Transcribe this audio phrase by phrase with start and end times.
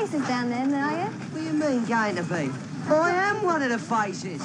[0.00, 1.10] faces down there, are you?
[1.10, 2.50] What do you mean, going to be?
[2.88, 4.40] I am one of the faces.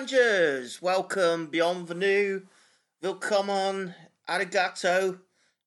[0.00, 2.40] Rangers, welcome, bienvenue,
[3.04, 3.94] on
[4.26, 5.18] arigato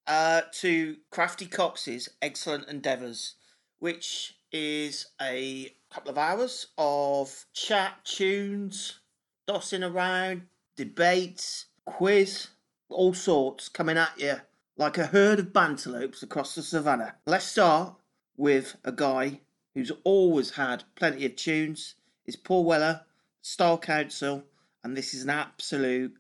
[0.08, 3.36] uh, to Crafty Cox's Excellent Endeavours,
[3.78, 9.02] which is a couple of hours of chat, tunes,
[9.48, 12.48] dossing around, debates, quiz,
[12.90, 14.38] all sorts coming at you
[14.78, 17.14] like a herd of bantelopes across the savannah.
[17.28, 17.94] Let's start
[18.36, 19.42] with a guy
[19.76, 21.94] who's always had plenty of tunes.
[22.26, 23.02] It's Paul Weller
[23.44, 24.42] Style Council,
[24.86, 26.14] and this is an absolute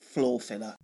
[0.00, 0.74] floor filler.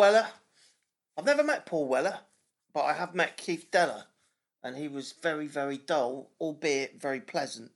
[0.00, 0.28] Weller.
[1.18, 2.20] I've never met Paul Weller,
[2.72, 4.04] but I have met Keith Deller,
[4.64, 7.70] and he was very, very dull, albeit very pleasant.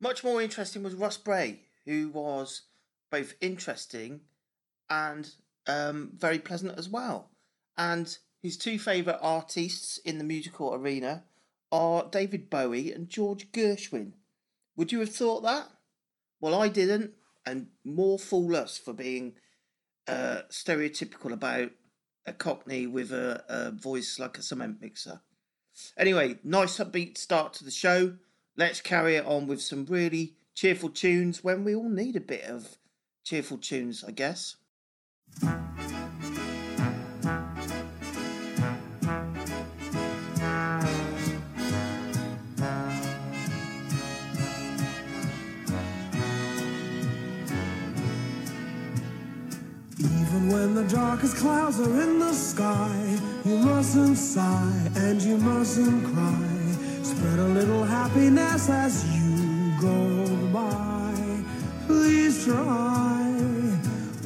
[0.00, 2.62] Much more interesting was Russ Bray, who was
[3.10, 4.22] both interesting
[4.88, 5.32] and
[5.66, 7.28] um, very pleasant as well.
[7.76, 11.24] And his two favourite artists in the musical arena
[11.70, 14.12] are David Bowie and George Gershwin.
[14.76, 15.68] Would you have thought that?
[16.40, 17.10] Well, I didn't,
[17.44, 19.34] and more fool us for being
[20.50, 21.70] stereotypical about
[22.26, 25.20] a Cockney with a, a voice like a cement mixer.
[25.96, 28.14] Anyway, nice upbeat start to the show.
[28.56, 32.44] Let's carry it on with some really cheerful tunes when we all need a bit
[32.44, 32.76] of
[33.24, 34.56] cheerful tunes, I guess.
[50.60, 56.50] When the darkest clouds are in the sky, you mustn't sigh and you mustn't cry.
[57.02, 61.14] Spread a little happiness as you go by.
[61.86, 63.24] Please try.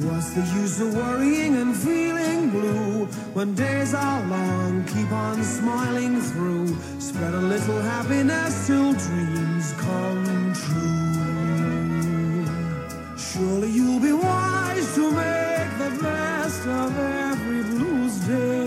[0.07, 4.83] What's the use of worrying and feeling blue when days are long?
[4.93, 6.67] Keep on smiling through.
[6.99, 11.15] Spread a little happiness till dreams come true.
[13.17, 15.54] Surely you'll be wise to make
[15.89, 18.65] the best of every blues day.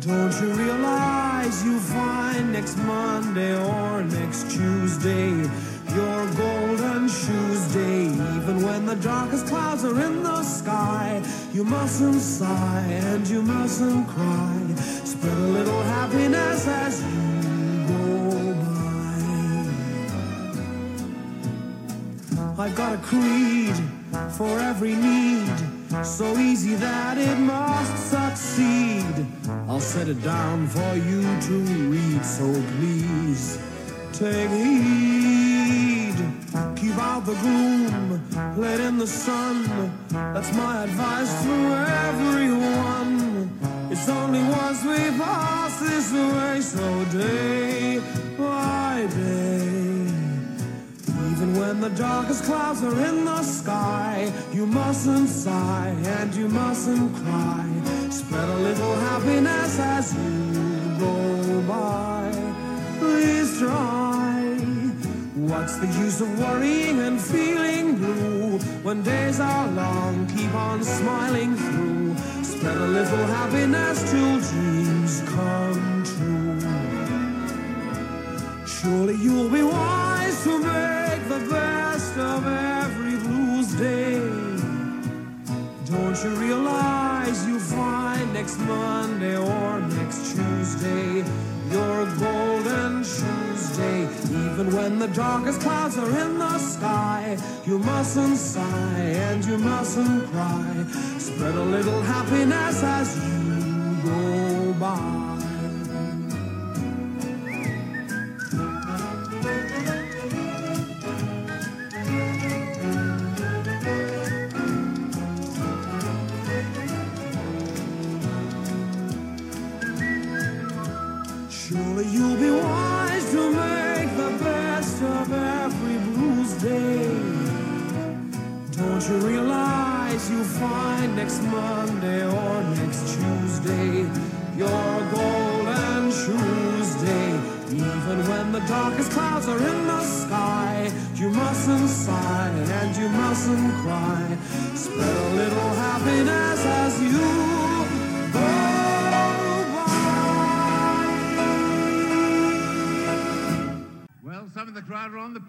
[0.00, 5.30] Don't you realize you find next Monday or next Tuesday
[5.98, 8.04] your golden shoes day?
[8.38, 11.22] Even when the darkest clouds are in the sky,
[11.52, 14.74] you mustn't sigh and you mustn't cry.
[15.04, 18.71] Spread a little happiness as you go by.
[22.58, 23.74] I've got a creed
[24.36, 25.50] for every need,
[26.04, 29.26] so easy that it must succeed.
[29.68, 31.54] I'll set it down for you to
[31.90, 32.44] read, so
[32.76, 33.58] please
[34.12, 36.14] take heed.
[36.76, 38.20] Keep out the gloom,
[38.58, 39.64] let in the sun.
[40.10, 41.54] That's my advice to
[42.08, 43.50] everyone.
[43.90, 48.02] It's only once we pass this way, so day
[48.36, 49.51] by day.
[51.42, 57.12] Even when the darkest clouds are in the sky, you mustn't sigh and you mustn't
[57.16, 57.66] cry.
[58.10, 62.30] Spread a little happiness as you go by.
[63.00, 64.56] Please try.
[65.34, 70.28] What's the use of worrying and feeling blue when days are long?
[70.28, 72.14] Keep on smiling through.
[72.44, 76.60] Spread a little happiness till dreams come true.
[78.64, 81.01] Surely you'll be wise to
[81.32, 84.18] the best of every blues day.
[85.86, 91.24] Don't you realize you'll find next Monday or next Tuesday
[91.70, 94.02] your golden Tuesday?
[94.46, 100.30] Even when the darkest clouds are in the sky, you mustn't sigh and you mustn't
[100.32, 100.84] cry.
[101.18, 105.21] Spread a little happiness as you go by.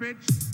[0.03, 0.52] Crowd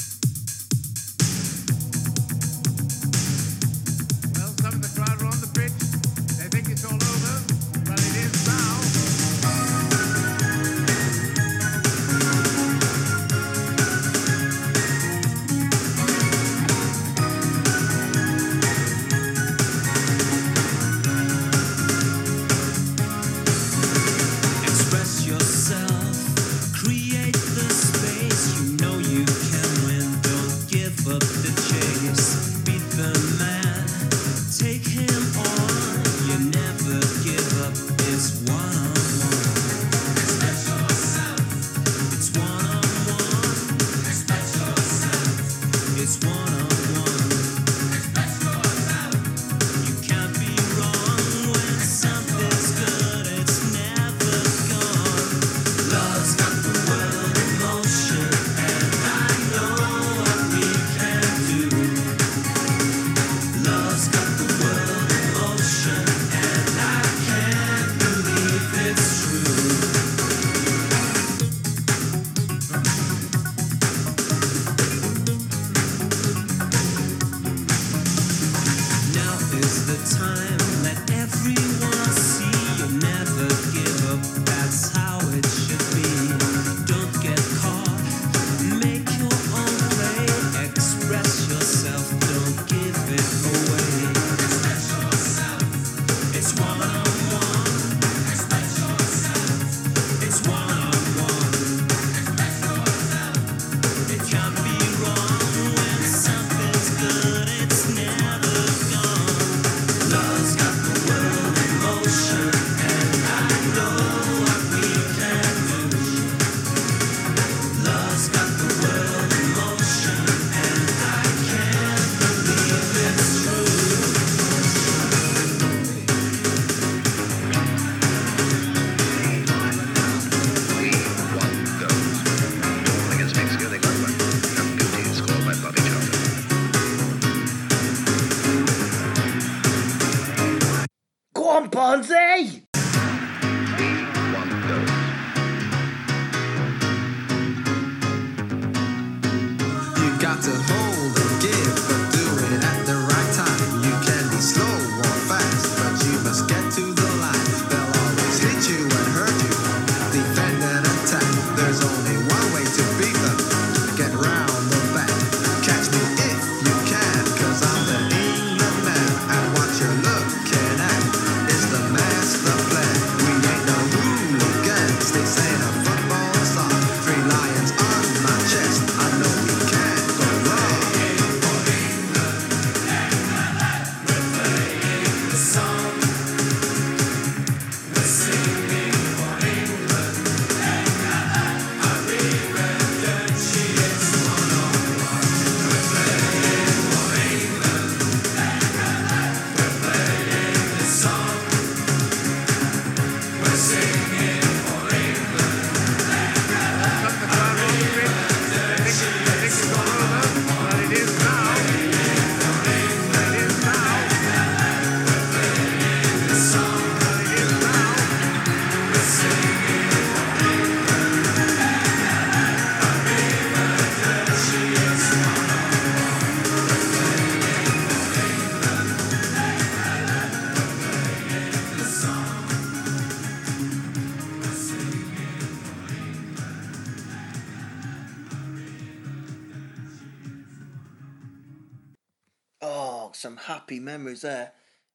[243.69, 244.51] happy memories there.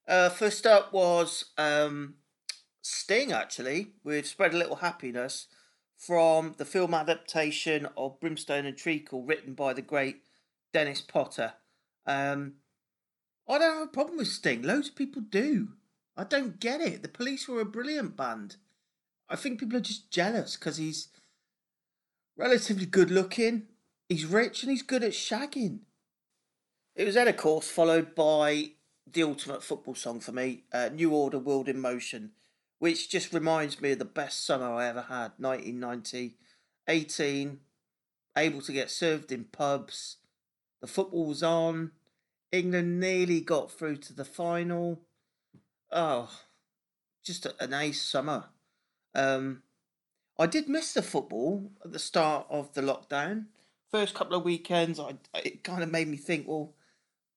[0.09, 2.15] Uh, first up was um,
[2.83, 5.47] Sting, actually, with Spread a Little Happiness
[5.97, 10.23] from the film adaptation of Brimstone and Treacle, written by the great
[10.73, 11.53] Dennis Potter.
[12.05, 12.55] Um,
[13.49, 14.63] I don't have a problem with Sting.
[14.63, 15.69] Loads of people do.
[16.17, 17.03] I don't get it.
[17.03, 18.57] The police were a brilliant band.
[19.29, 21.11] I think people are just jealous because he's
[22.37, 23.69] relatively good looking,
[24.09, 25.83] he's rich, and he's good at shagging.
[26.97, 28.73] It was then, of course, followed by
[29.11, 32.33] the ultimate football song for me, uh, New Order World in Motion,
[32.79, 36.37] which just reminds me of the best summer I ever had, 1990.
[36.87, 37.61] 18,
[38.37, 40.19] able to get served in pubs.
[40.81, 41.93] The football was on.
[42.53, 45.01] England nearly got through to the final.
[45.91, 46.31] Oh,
[47.25, 48.47] just a, an ace summer.
[49.15, 49.63] Um,
[50.39, 53.47] I did miss the football at the start of the lockdown.
[53.91, 56.75] First couple of weekends, I it kind of made me think, well,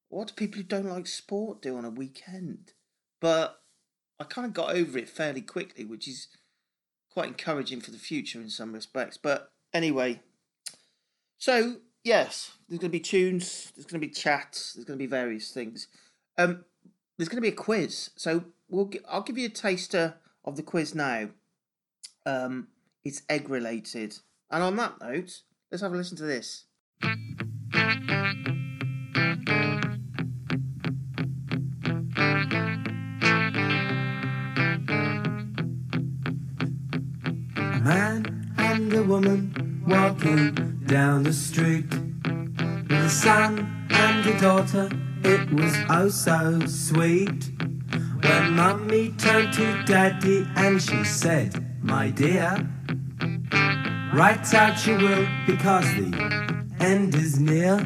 [0.09, 2.73] what do people who don't like sport do on a weekend?
[3.19, 3.61] But
[4.19, 6.27] I kind of got over it fairly quickly, which is
[7.11, 9.17] quite encouraging for the future in some respects.
[9.17, 10.21] But anyway,
[11.37, 15.03] so yes, there's going to be tunes, there's going to be chats, there's going to
[15.03, 15.87] be various things.
[16.37, 16.63] Um,
[17.17, 20.55] there's going to be a quiz, so we'll gi- I'll give you a taster of
[20.55, 21.29] the quiz now.
[22.25, 22.67] Um,
[23.03, 24.19] it's egg related,
[24.51, 26.65] and on that note, let's have a listen to this.
[38.97, 41.85] A woman walking down the street
[42.89, 44.89] with a son and a daughter.
[45.23, 47.51] It was oh so sweet.
[48.23, 51.51] When mummy turned to daddy and she said,
[51.83, 52.67] My dear,
[54.13, 57.77] right out you will because the end is near.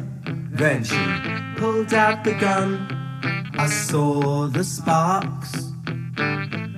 [0.50, 1.04] Then she
[1.56, 3.50] pulled out the gun.
[3.58, 5.72] I saw the sparks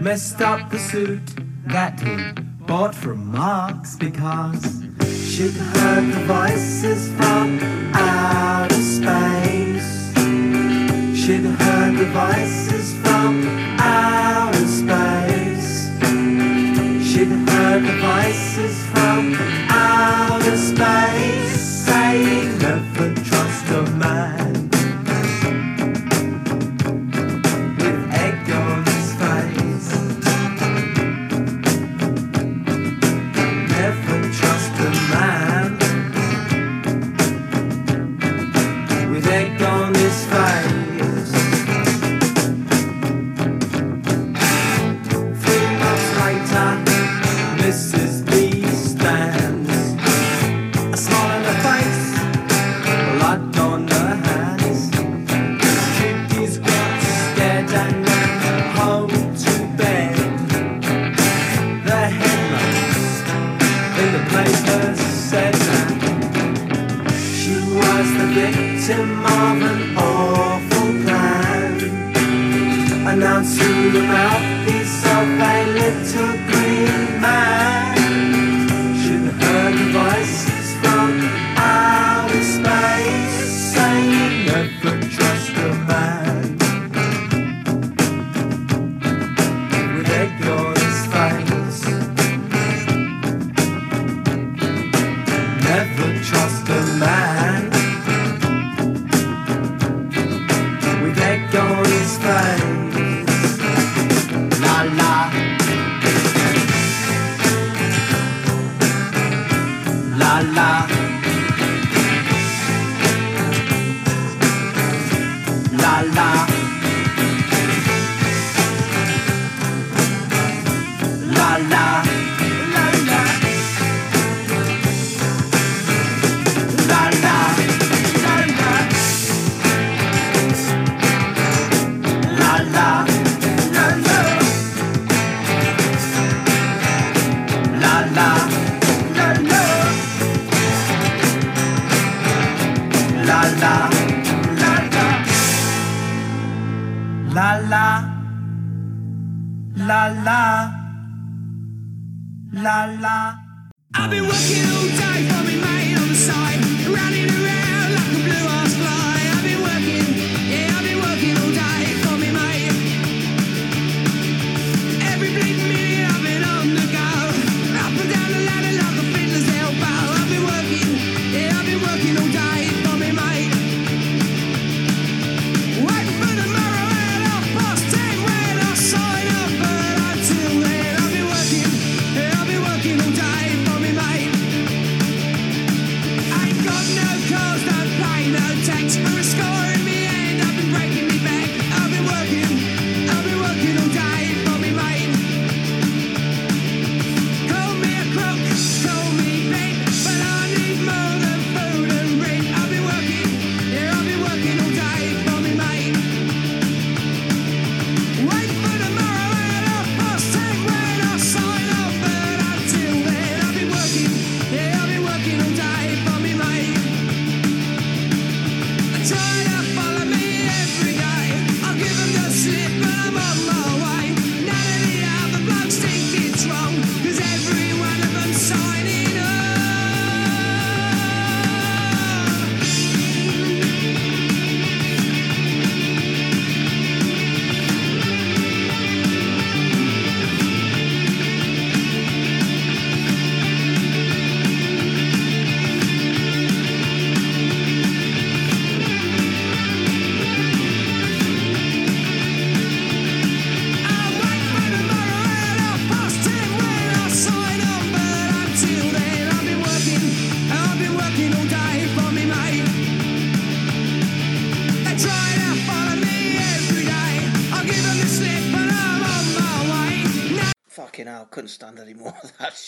[0.00, 1.28] messed up the suit
[1.66, 4.82] that he bought from Marx because
[5.30, 7.58] she'd heard the voices from
[7.94, 9.43] outer space.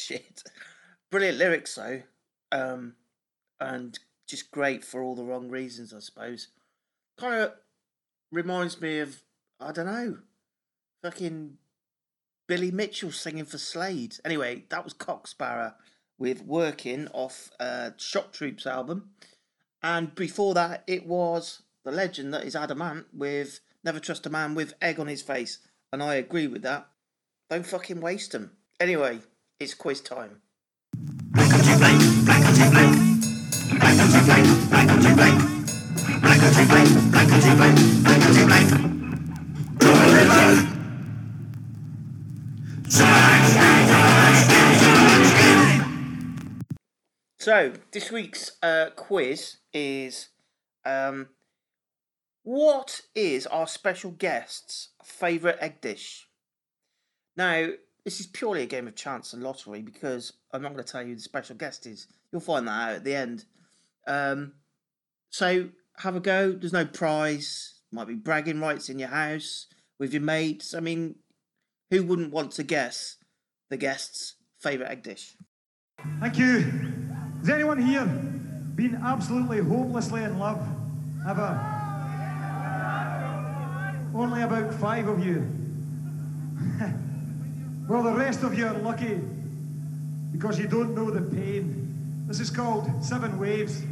[0.07, 0.45] Shit.
[1.11, 2.03] Brilliant lyrics though,
[2.53, 2.95] um,
[3.59, 6.49] and just great for all the wrong reasons, I suppose.
[7.19, 7.55] Kind of
[8.31, 9.23] reminds me of
[9.59, 10.19] I don't know,
[11.03, 11.59] fucking
[12.47, 14.19] Billy Mitchell singing for Slade.
[14.25, 15.75] Anyway, that was Cock Sparrer
[16.19, 19.11] with "Working" off uh, Shock Troops album,
[19.83, 24.31] and before that it was the legend that is Adam Ant with "Never Trust a
[24.31, 25.59] Man with Egg on His Face,"
[25.93, 26.87] and I agree with that.
[27.51, 28.53] Don't fucking waste them.
[28.79, 29.21] Anyway,
[29.59, 30.43] it's quiz time.
[47.39, 50.31] So this week's uh, quiz is
[50.85, 51.29] um,
[52.43, 56.27] what is our special guest's favourite egg dish?
[57.37, 57.69] Now,
[58.07, 61.03] this is purely a game of chance and lottery because I'm not going to tell
[61.03, 62.07] you who the special guest is.
[62.31, 63.45] You'll find that out at the end.
[64.07, 64.53] Um,
[65.31, 66.53] so have a go.
[66.53, 67.81] There's no prize.
[67.91, 69.67] Might be bragging rights in your house
[69.99, 70.73] with your mates.
[70.73, 71.17] I mean,
[71.91, 73.17] who wouldn't want to guess
[73.71, 75.35] the guest's favourite egg dish?
[76.21, 76.59] Thank you.
[77.41, 78.07] Has anyone here
[78.77, 80.65] been absolutely hopelessly in love?
[81.29, 81.61] Ever?
[84.15, 85.45] Only about five of you.
[87.89, 89.21] well, the rest of you are lucky
[90.33, 92.25] because you don't know the pain.
[92.27, 93.83] This is called Seven Waves.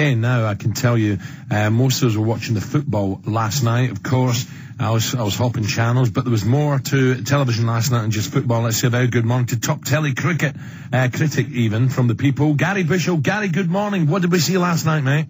[0.00, 1.18] Okay, now I can tell you,
[1.50, 3.90] uh, most of us were watching the football last night.
[3.90, 4.46] Of course,
[4.78, 8.10] I was I was hopping channels, but there was more to television last night than
[8.10, 8.62] just football.
[8.62, 10.56] Let's say a very good morning to top telly cricket
[10.90, 13.20] uh, critic, even from the people, Gary Bishop.
[13.20, 14.06] Gary, good morning.
[14.06, 15.26] What did we see last night, mate?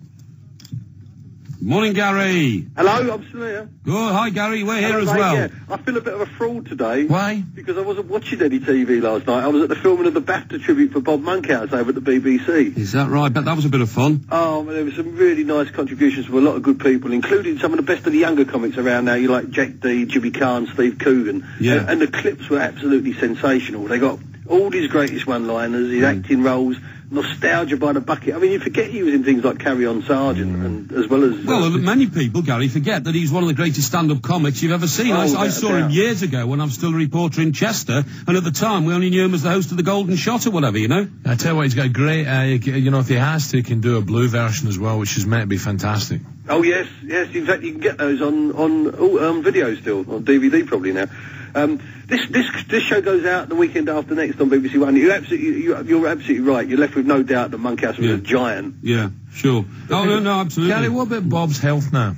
[1.61, 2.64] Morning, Gary.
[2.76, 3.68] Hello, I'm still here.
[3.88, 4.62] Oh, hi, Gary.
[4.62, 5.35] We're here Hello, as mate, well.
[5.35, 5.48] yeah.
[5.68, 7.06] I feel a bit of a fraud today.
[7.06, 7.42] Why?
[7.61, 9.44] Because I wasn't watching any TV last night.
[9.44, 12.01] I was at the filming of the BAFTA tribute for Bob Monkhouse over at the
[12.01, 12.77] BBC.
[12.77, 13.31] Is that right?
[13.31, 14.25] But that was a bit of fun.
[14.31, 17.59] Oh, man, there were some really nice contributions from a lot of good people, including
[17.59, 19.14] some of the best of the younger comics around now.
[19.14, 21.46] You like Jack Dee, Jimmy Carr, Steve Coogan.
[21.61, 21.75] Yeah.
[21.81, 23.85] And, and the clips were absolutely sensational.
[23.85, 24.18] They got
[24.49, 26.18] all his greatest one-liners, his mm.
[26.18, 26.77] acting roles,
[27.11, 28.35] nostalgia by the bucket.
[28.35, 31.25] I mean, you forget he was in things like Carry On Sergeant, and as well
[31.25, 31.44] as...
[31.44, 34.73] Well, uh, many people, Gary, forget that he's one of the greatest stand-up comics you've
[34.73, 35.12] ever seen.
[35.12, 37.53] I, Oh, I without saw him years ago when I was still a reporter in
[37.53, 40.16] Chester, and at the time we only knew him as the host of the Golden
[40.16, 41.09] Shot or whatever, you know.
[41.27, 42.27] I tell you what, he's got a great.
[42.27, 44.79] Uh, you you know, if he has to, he can do a blue version as
[44.79, 46.20] well, which is meant to be fantastic.
[46.49, 47.35] Oh yes, yes.
[47.35, 50.92] In fact, you can get those on on oh, um, video still on DVD probably
[50.92, 51.07] now.
[51.54, 54.94] Um, this this this show goes out the weekend after next on BBC One.
[54.96, 56.66] You're absolutely you, you're absolutely right.
[56.66, 58.14] You're left with no doubt that Monkhouse was Yeah.
[58.14, 58.76] a giant.
[58.82, 59.64] Yeah, sure.
[59.90, 60.74] Oh no, no, absolutely.
[60.74, 62.14] Gary, what about Bob's health now?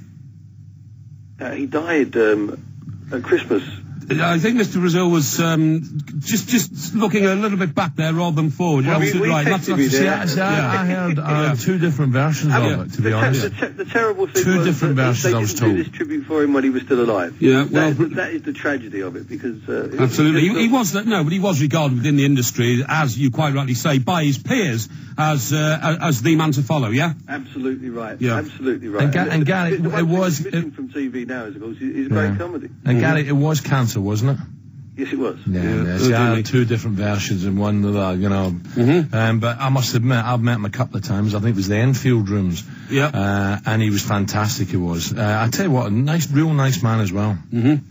[1.41, 3.63] Uh, he died um, at Christmas.
[4.11, 4.81] I think Mr.
[4.81, 5.81] Brazil was um,
[6.21, 8.85] just just looking a little bit back there rather than forward.
[8.85, 9.45] You're Well, absolutely we right.
[9.47, 10.15] That's, texted that's See, there.
[10.15, 11.55] I, see, I, I heard uh, Yeah.
[11.55, 13.43] two different versions Um, of it, to be the, honest.
[13.43, 15.77] the, te- the terrible thing Two was different that versions, They I was didn't do
[15.77, 15.87] told.
[15.87, 17.37] this tribute for him when he was still alive.
[17.41, 20.41] Yeah, well, is the- that is the tragedy of it because uh, Absolutely.
[20.43, 23.55] He, he just- was no, but he was regarded within the industry, as you quite
[23.55, 24.89] rightly say, by his peers
[25.19, 26.89] as uh, as the man to follow.
[26.89, 27.13] Yeah.
[27.29, 28.19] Absolutely right.
[28.21, 28.37] Yeah.
[28.39, 29.05] Absolutely right.
[29.05, 31.57] And Ga- and Gary, the, the it was- that's missing it- from TV now is,
[31.57, 32.09] of course, is, is Yeah.
[32.09, 32.69] great comedy.
[32.85, 33.61] And Gary, it was
[33.93, 34.47] cancer, wasn't it?
[34.95, 35.39] Yes, it was.
[35.47, 35.99] Yeah, Yeah, yeah.
[35.99, 38.51] See, I had two different versions and one of the, you know.
[38.51, 39.15] Mm-hmm.
[39.15, 41.35] Um, but I must admit, I've met him a couple of times.
[41.35, 42.63] I think it was the Enfield rooms.
[42.91, 43.07] Yeah.
[43.07, 45.17] Uh, and he was fantastic, he was.
[45.17, 47.39] Uh, I tell you what, a nice, real nice man as well.
[47.51, 47.89] Mm-hmm.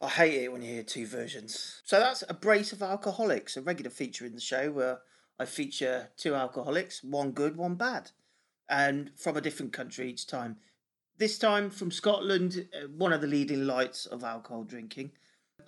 [0.00, 1.82] I hate it when you hear two versions.
[1.84, 5.00] So that's a brace of alcoholics, a regular feature in the show where
[5.40, 8.10] I feature two alcoholics, one good, one bad,
[8.68, 10.58] and from a different country each time.
[11.18, 15.12] This time from Scotland, uh, one of the leading lights of alcohol drinking.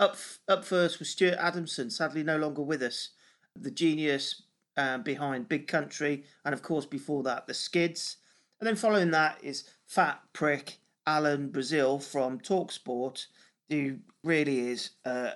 [0.00, 0.16] Up
[0.48, 3.10] up first was Stuart Adamson, sadly no longer with us,
[3.54, 4.42] the genius
[4.76, 8.16] um, behind Big Country, and of course before that the Skids.
[8.58, 13.26] And then following that is Fat Prick Alan Brazil from Talksport,
[13.68, 15.32] who really is uh,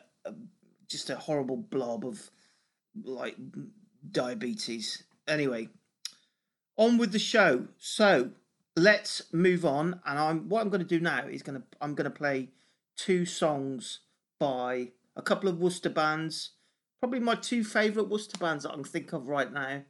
[0.89, 2.31] just a horrible blob of
[3.05, 3.37] like
[4.11, 5.05] diabetes.
[5.29, 5.69] Anyway,
[6.77, 7.69] on with the show.
[7.79, 8.31] So
[8.79, 10.01] let's move on.
[10.07, 12.51] And I'm what I'm going to do now is going to I'm going to play
[12.97, 14.01] two songs
[14.39, 16.51] by a couple of Worcester bands.
[17.01, 19.83] Probably my two favourite Worcester bands that I can think of right now.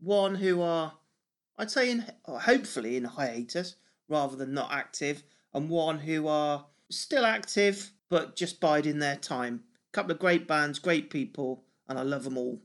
[0.00, 0.94] One who are,
[1.58, 3.76] I'd say, in oh, hopefully in hiatus
[4.08, 5.22] rather than not active,
[5.54, 9.62] and one who are still active but just biding their time.
[9.88, 12.60] A couple of great bands, great people, and I love them all.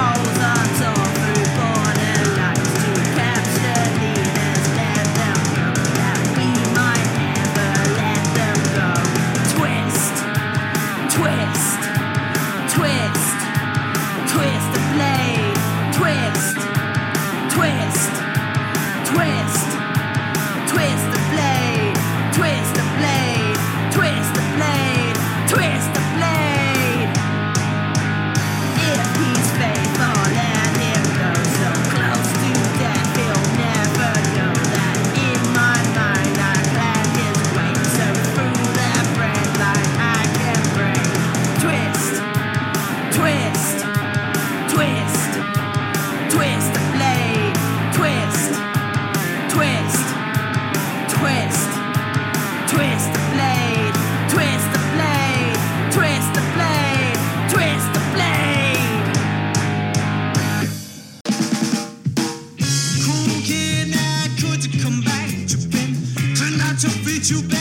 [0.00, 0.27] Oh.
[67.30, 67.57] you back.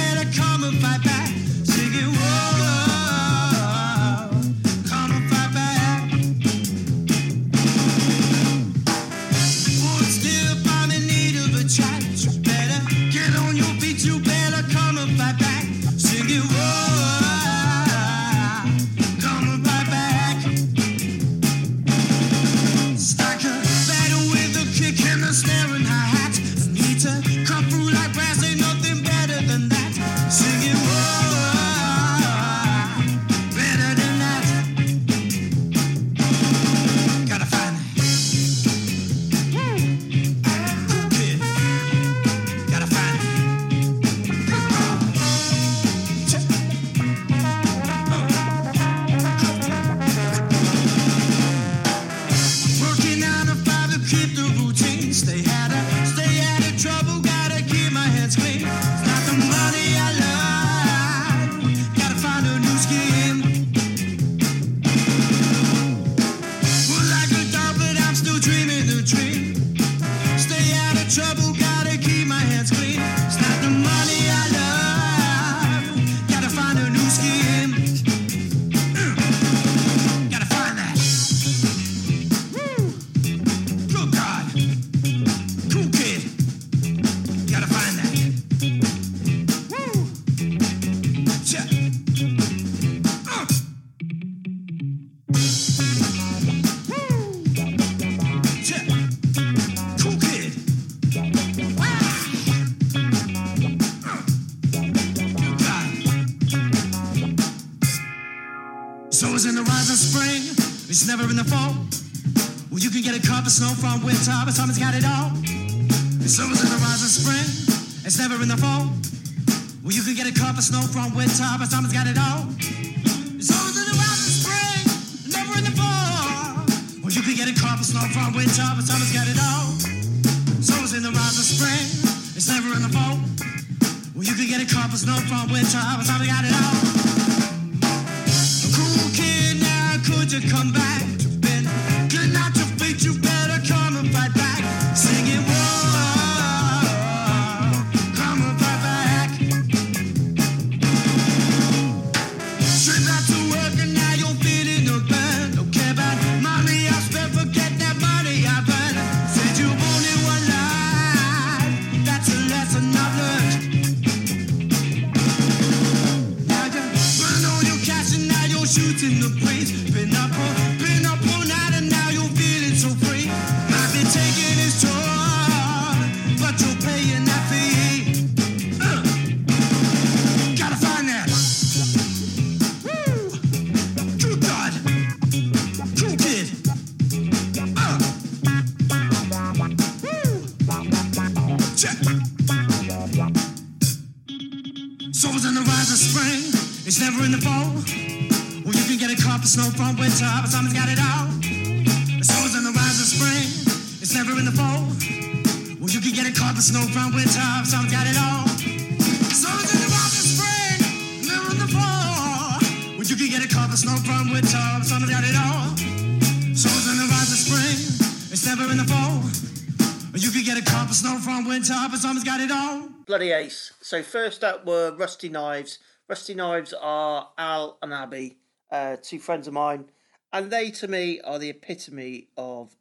[223.17, 223.73] bloody ace.
[223.82, 225.80] So first up were Rusty Knives.
[226.08, 228.38] Rusty Knives are Al and Abby,
[228.69, 229.86] uh, two friends of mine,
[230.32, 232.75] and they to me are the epitome of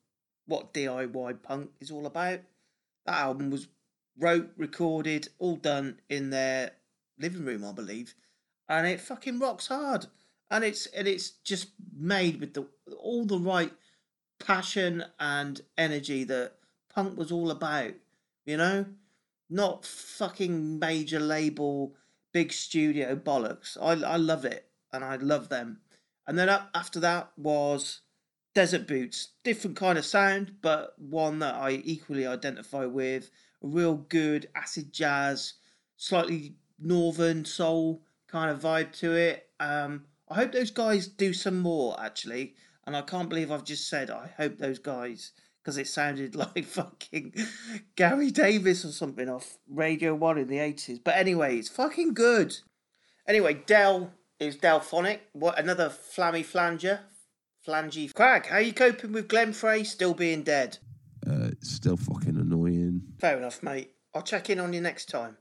[0.44, 2.40] what DIY punk is all about.
[3.06, 3.68] That album was
[4.18, 6.72] wrote, recorded, all done in their
[7.18, 8.14] living room, I believe,
[8.68, 10.04] and it fucking rocks hard.
[10.50, 11.68] And it's and it's just
[11.98, 12.66] made with the
[12.98, 13.72] all the right
[14.38, 16.52] passion and energy that
[16.94, 17.94] punk was all about,
[18.44, 18.84] you know
[19.48, 21.94] not fucking major label,
[22.32, 23.76] big studio bollocks.
[23.80, 25.80] I, I love it and I love them.
[26.26, 28.00] And then up after that was
[28.54, 29.28] Desert Boots.
[29.44, 33.30] Different kind of sound, but one that I equally identify with.
[33.62, 35.54] A real good acid jazz,
[35.96, 39.48] slightly northern soul kind of vibe to it.
[39.60, 42.54] Um, I hope those guys do some more actually.
[42.86, 45.32] And I can't believe I've just said I hope those guys
[45.66, 47.34] because it sounded like fucking
[47.96, 51.00] Gary Davies or something off Radio 1 in the 80s.
[51.02, 52.56] But anyway, it's fucking good.
[53.26, 55.22] Anyway, Dell is Delphonic.
[55.32, 57.00] What another flammy flanger?
[57.66, 60.78] Flangy Crag, how you coping with Glenn Frey still being dead?
[61.28, 63.02] Uh, still fucking annoying.
[63.18, 63.90] Fair enough, mate.
[64.14, 65.36] I'll check in on you next time.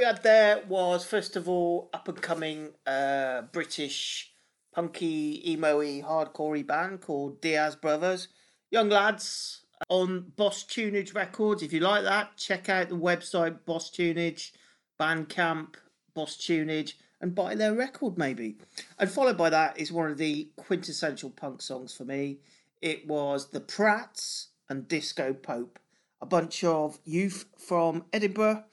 [0.00, 4.32] You had there was first of all up and coming uh, British
[4.74, 8.28] punky emo-y hardcore band called Diaz Brothers.
[8.70, 11.62] Young lads on Boss Tuneage Records.
[11.62, 14.52] If you like that, check out the website Boss Tuneage,
[14.98, 15.74] Bandcamp,
[16.14, 18.56] Boss Tuneage, and buy their record maybe.
[18.98, 22.38] And followed by that is one of the quintessential punk songs for me.
[22.80, 25.78] It was The Prats and Disco Pope,
[26.22, 28.64] a bunch of youth from Edinburgh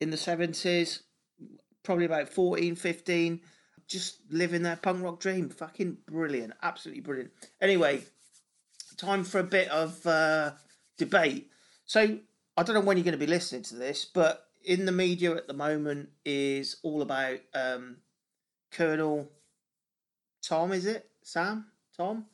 [0.00, 1.00] in the 70s,
[1.82, 3.40] probably about 14, 15,
[3.88, 5.48] just living their punk rock dream.
[5.48, 6.52] Fucking brilliant.
[6.62, 7.30] Absolutely brilliant.
[7.60, 8.02] Anyway,
[8.96, 10.52] time for a bit of uh,
[10.98, 11.50] debate.
[11.84, 12.18] So,
[12.56, 15.34] I don't know when you're going to be listening to this, but in the media
[15.34, 17.98] at the moment is all about um,
[18.72, 19.28] Colonel
[20.42, 21.08] Tom, is it?
[21.22, 21.66] Sam?
[21.96, 22.26] Tom?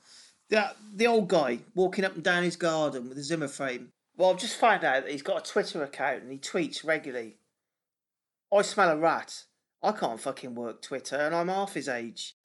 [0.49, 3.93] The, the old guy walking up and down his garden with a Zimmer frame.
[4.17, 7.37] Well, I've just found out that he's got a Twitter account and he tweets regularly.
[8.55, 9.45] I smell a rat.
[9.83, 12.37] I can't fucking work Twitter and I'm half his age.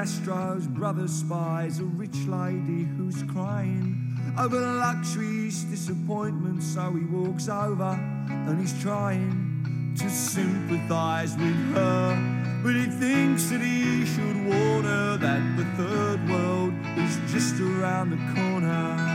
[0.00, 8.00] Castro's brother spies a rich lady who's crying over luxury's disappointment, so he walks over
[8.30, 12.60] and he's trying to sympathize with her.
[12.64, 18.08] But he thinks that he should warn her that the third world is just around
[18.08, 19.09] the corner.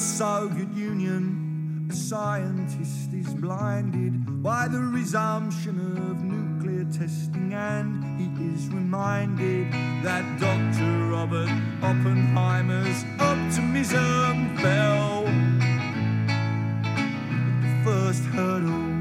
[0.00, 5.78] Soviet Union, a scientist is blinded by the resumption
[6.08, 9.70] of nuclear testing, and he is reminded
[10.02, 11.10] that Dr.
[11.10, 11.50] Robert
[11.82, 15.26] Oppenheimer's optimism fell
[16.30, 16.64] at
[17.60, 18.99] the first hurdle.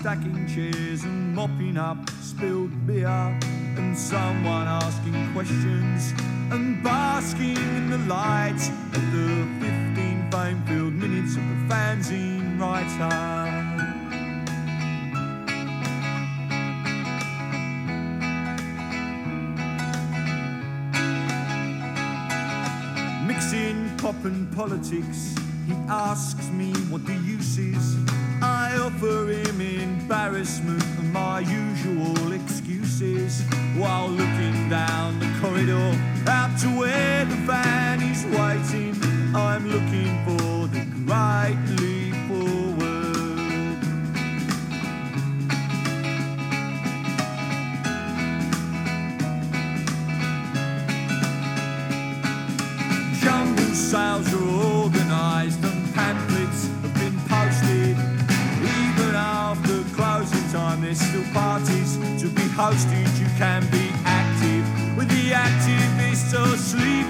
[0.00, 6.14] Stacking chairs and mopping up spilled beer, and someone asking questions
[6.50, 8.62] and basking in the light
[8.94, 13.10] of the 15 fame-filled minutes of the fanzine writer.
[23.26, 25.34] Mixing pop and politics,
[25.70, 27.96] he asks me what the use is.
[28.42, 33.42] I offer him embarrassment and my usual excuses
[33.76, 35.90] while looking down the corridor
[36.26, 38.94] out to where the van is waiting.
[39.34, 41.79] I'm looking for the great
[62.60, 63.08] hosted.
[63.18, 64.64] You can be active
[64.96, 67.09] with the activists or sleeping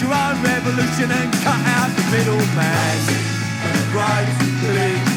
[0.00, 3.00] your own revolution and cut out the middleman.
[3.92, 4.28] Great
[4.74, 5.09] leap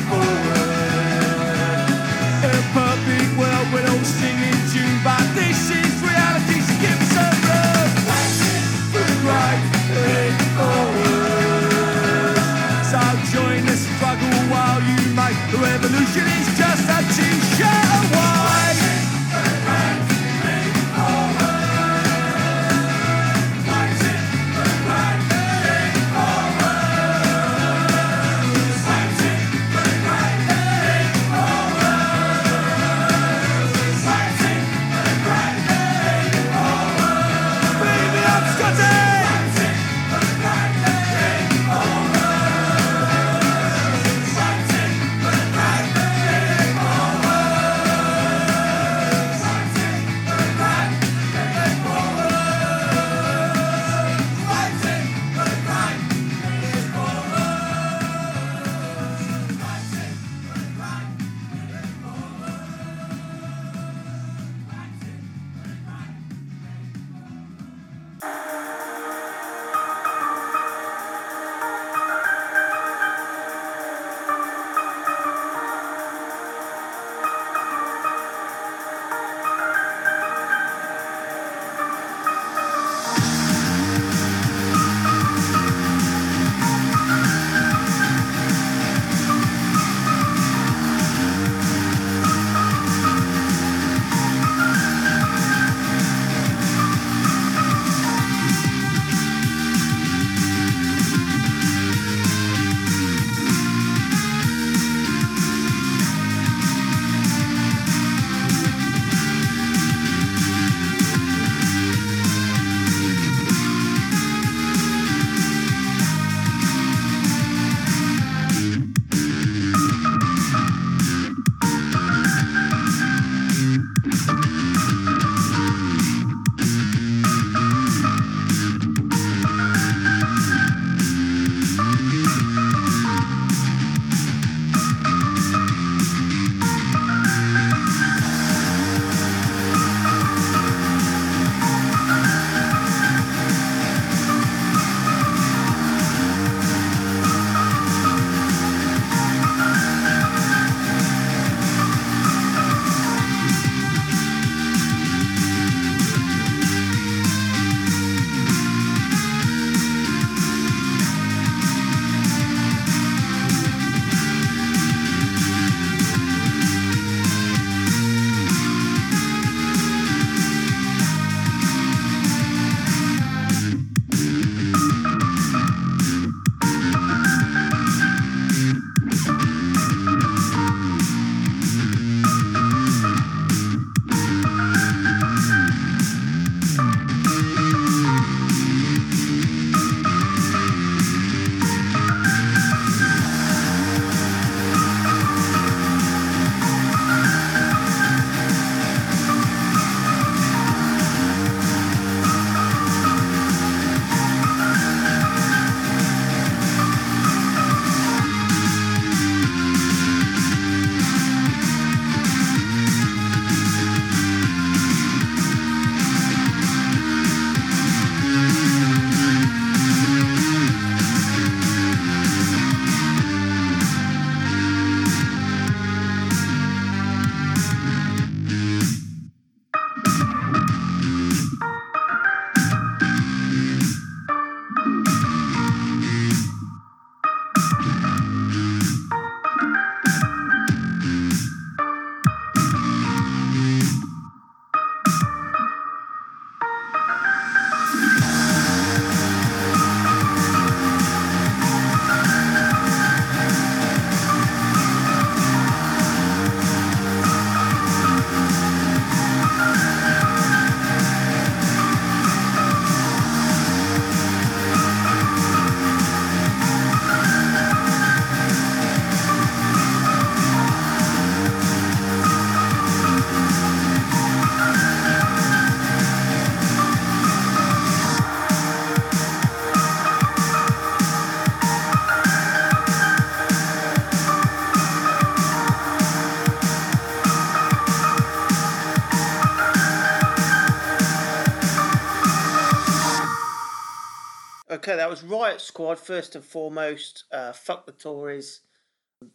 [294.73, 297.25] Okay, that was Riot Squad, first and foremost.
[297.31, 298.61] Uh, Fuck the Tories.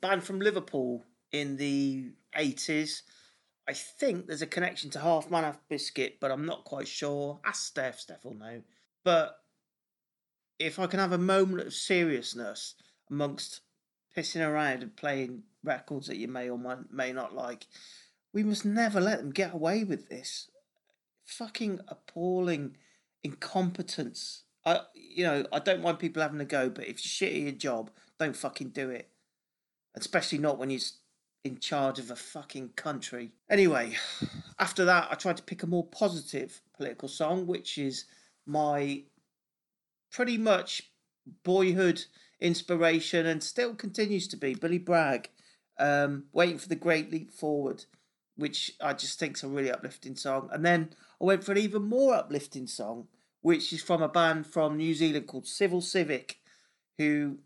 [0.00, 3.02] Band from Liverpool in the 80s.
[3.68, 7.38] I think there's a connection to Half Man, Half Biscuit, but I'm not quite sure.
[7.46, 8.62] Ask Steph, Steph will know.
[9.04, 9.38] But
[10.58, 12.74] if I can have a moment of seriousness
[13.08, 13.60] amongst
[14.16, 16.58] pissing around and playing records that you may or
[16.90, 17.68] may not like,
[18.32, 20.50] we must never let them get away with this.
[21.24, 22.76] Fucking appalling
[23.22, 24.42] incompetence.
[24.68, 27.42] I, you know, I don't mind people having a go, but if you're shit at
[27.42, 29.08] your job, don't fucking do it.
[29.94, 30.80] Especially not when you're
[31.44, 33.32] in charge of a fucking country.
[33.48, 33.96] Anyway,
[34.58, 38.04] after that, I tried to pick a more positive political song, which is
[38.46, 39.04] my
[40.10, 40.90] pretty much
[41.44, 42.04] boyhood
[42.40, 45.30] inspiration and still continues to be Billy Bragg,
[45.78, 47.86] um, Waiting for the Great Leap Forward,
[48.36, 50.50] which I just think is a really uplifting song.
[50.52, 50.90] And then
[51.20, 53.08] I went for an even more uplifting song,
[53.40, 56.38] which is from a band from New Zealand called Civil Civic,
[56.96, 57.38] who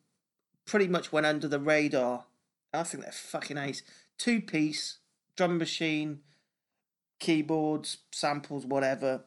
[0.65, 2.25] pretty much went under the radar.
[2.73, 3.83] I think they're fucking ace.
[4.19, 4.99] Two piece,
[5.37, 6.21] drum machine,
[7.21, 9.25] keyboards, samples, whatever.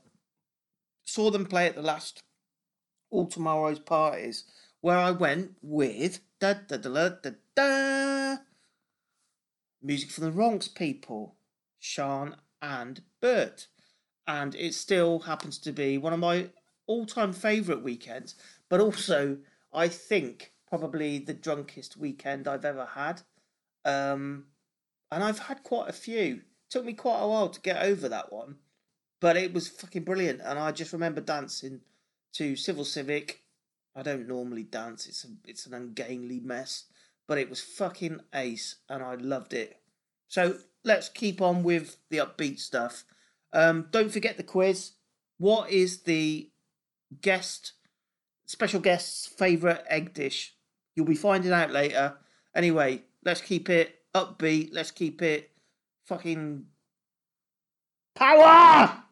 [1.03, 2.21] Saw them play at the last
[3.11, 4.45] All Tomorrow's parties,
[4.81, 8.37] where I went with da da da da da da
[9.85, 11.35] music from the Ronks people,
[11.79, 13.67] Sean and Bert,
[14.27, 16.49] and it still happens to be one of my
[16.87, 18.35] all-time favourite weekends.
[18.69, 19.37] But also,
[19.73, 23.21] I think probably the drunkest weekend I've ever had.
[23.83, 24.45] Um,
[25.11, 26.41] and I've had quite a few.
[26.69, 28.55] Took me quite a while to get over that one,
[29.21, 30.41] but it was fucking brilliant.
[30.43, 31.81] And I just remember dancing
[32.33, 33.43] to Civil Civic.
[33.95, 36.85] I don't normally dance; it's a, it's an ungainly mess,
[37.27, 39.79] but it was fucking ace, and I loved it.
[40.27, 43.05] So let's keep on with the upbeat stuff.
[43.53, 44.93] Um, don't forget the quiz.
[45.37, 46.49] What is the
[47.21, 47.73] guest,
[48.45, 50.55] special guest's favourite egg dish?
[50.95, 52.17] You'll be finding out later.
[52.55, 54.69] Anyway, let's keep it upbeat.
[54.71, 55.51] Let's keep it
[56.05, 56.65] fucking
[58.15, 59.04] power.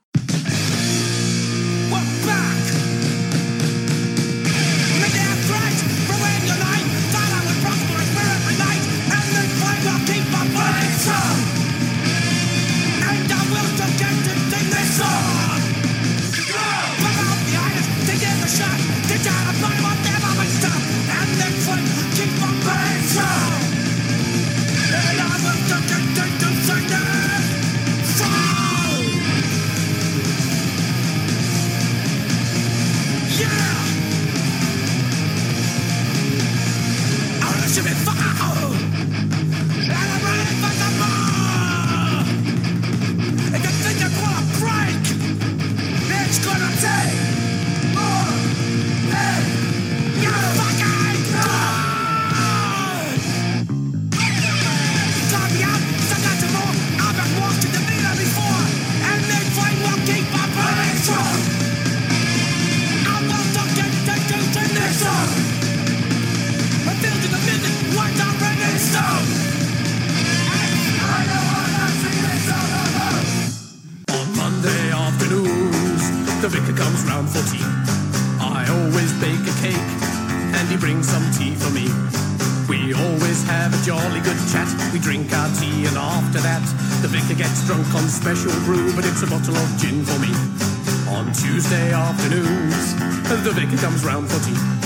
[93.84, 94.83] Comes round for tea.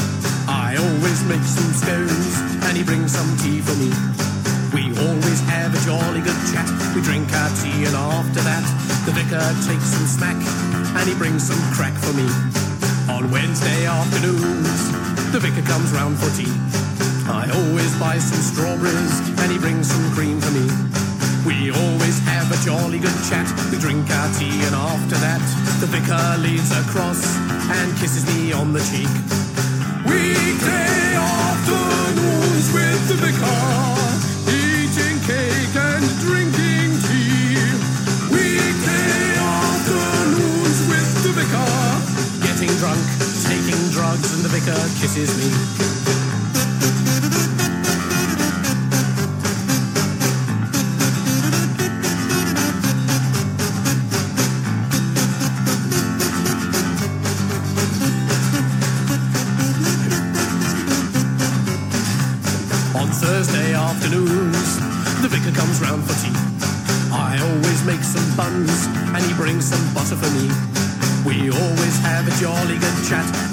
[0.68, 2.36] I always make some scones,
[2.68, 3.88] and he brings some tea for me.
[4.76, 6.68] We always have a jolly good chat.
[6.91, 8.68] We drink our tea, and after that,
[9.07, 12.28] the vicar takes some smack, and he brings some crack for me.
[13.07, 14.91] On Wednesday afternoons,
[15.32, 16.51] the vicar comes round for tea.
[17.32, 20.68] I always buy some strawberries, and he brings some cream for me.
[21.47, 23.47] We always have a jolly good chat.
[23.72, 25.39] We drink our tea, and after that,
[25.80, 27.24] the vicar leads across
[27.72, 29.47] and kisses me on the cheek.
[30.08, 33.64] Weekday afternoons with the vicar,
[34.49, 37.60] eating cake and drinking tea.
[38.32, 43.03] Weekday afternoons with the vicar, getting drunk,
[43.43, 45.87] taking drugs, and the vicar kisses me.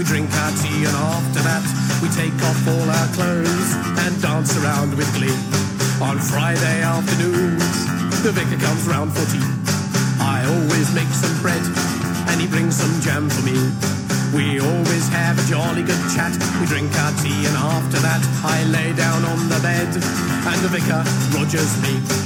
[0.05, 1.65] We drink our tea and after that
[2.05, 3.73] we take off all our clothes
[4.05, 5.33] and dance around with glee.
[6.05, 7.65] On Friday afternoons,
[8.21, 9.41] the vicar comes round for tea.
[10.21, 11.65] I always make some bread
[12.29, 13.57] and he brings some jam for me.
[14.37, 16.37] We always have a jolly good chat.
[16.61, 20.69] We drink our tea and after that I lay down on the bed and the
[20.69, 21.01] vicar
[21.33, 22.24] rogers me.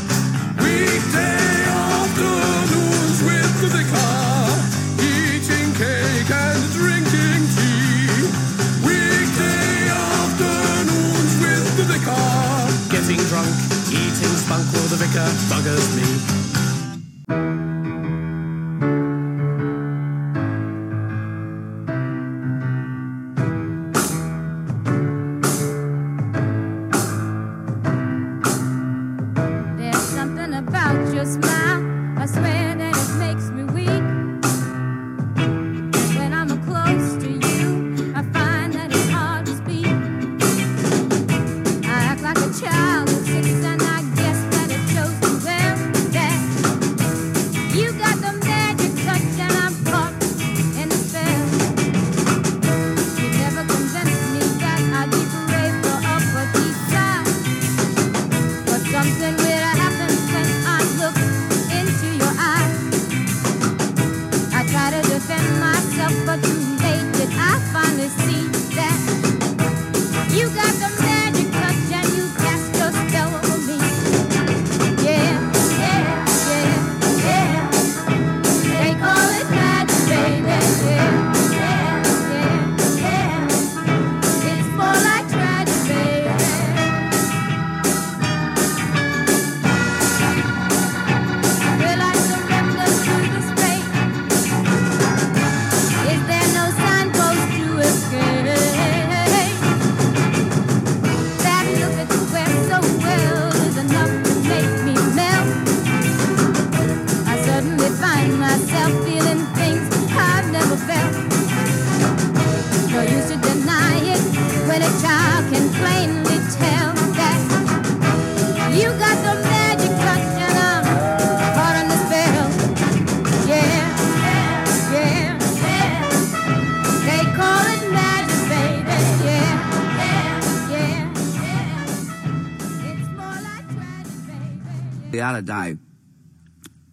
[135.19, 135.77] The other day,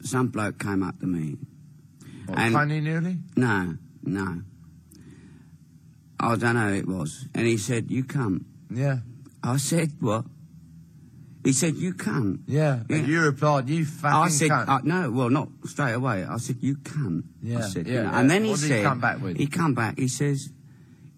[0.01, 1.37] some bloke came up to me.
[2.25, 3.19] What, funny nearly?
[3.35, 4.41] No, no.
[6.19, 7.27] I don't know who it was.
[7.35, 8.45] And he said, You come.
[8.71, 9.01] Yeah.
[9.43, 10.25] I said, What?
[11.43, 12.43] He said, You come.
[12.47, 12.79] Yeah.
[12.89, 14.69] And you replied, you fucking I said, cunt.
[14.69, 16.23] uh, no, well, not straight away.
[16.23, 17.25] I said, you cunt.
[17.43, 18.09] Yeah, I said, yeah, you know.
[18.09, 18.19] yeah.
[18.21, 19.37] And then he What did he said, come back with?
[19.37, 19.99] He come back.
[19.99, 20.49] He says,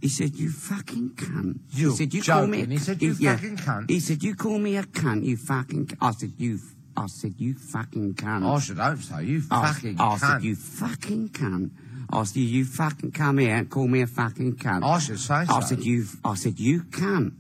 [0.02, 1.60] he said, you fucking cunt.
[1.70, 2.58] You he said, you call me.
[2.58, 2.72] a joking.
[2.72, 3.36] He said, "You yeah.
[3.38, 5.24] fucking cunt." He said, you call me a cunt.
[5.24, 5.88] You fucking.
[5.92, 6.60] c-" I said, you.
[6.98, 8.44] I said, you fucking cunt.
[8.44, 9.20] I should hope so.
[9.20, 10.20] You I, fucking I cunt.
[10.20, 11.70] said, you fucking cunt.
[12.10, 14.84] I said, you fucking come here and call me a fucking cunt.
[14.84, 15.62] I should say I so.
[15.62, 16.06] said, you.
[16.26, 17.34] I said, you cunt.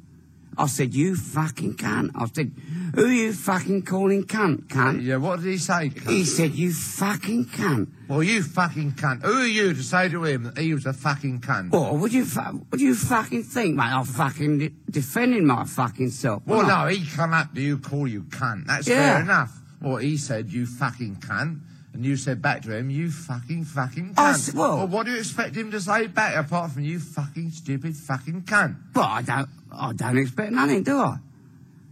[0.60, 2.12] I said, you fucking cunt.
[2.16, 2.51] I said,
[2.95, 5.03] who are you fucking calling cunt, cunt?
[5.03, 5.89] Yeah, what did he say?
[5.89, 6.10] cunt?
[6.10, 7.89] He said, you fucking cunt.
[8.08, 9.22] Well, you fucking cunt.
[9.24, 11.72] Who are you to say to him that he was a fucking cunt?
[11.72, 13.84] What would you, fu- what do you fucking think, mate?
[13.84, 16.41] I'm fucking de- defending my fucking self.
[16.47, 16.84] Well, am I?
[16.86, 18.66] no, he come up to you, call you cunt.
[18.66, 19.14] That's Yeah.
[19.14, 19.51] fair enough.
[19.80, 21.60] Well, he said, you fucking cunt.
[21.98, 24.20] And you said back to him, you fucking fucking cunt.
[24.20, 27.50] I s- well- what do you expect him to say back apart from you fucking
[27.50, 28.76] stupid fucking cunt?
[28.93, 31.18] Well, I don't, I don't expect nothing, do I?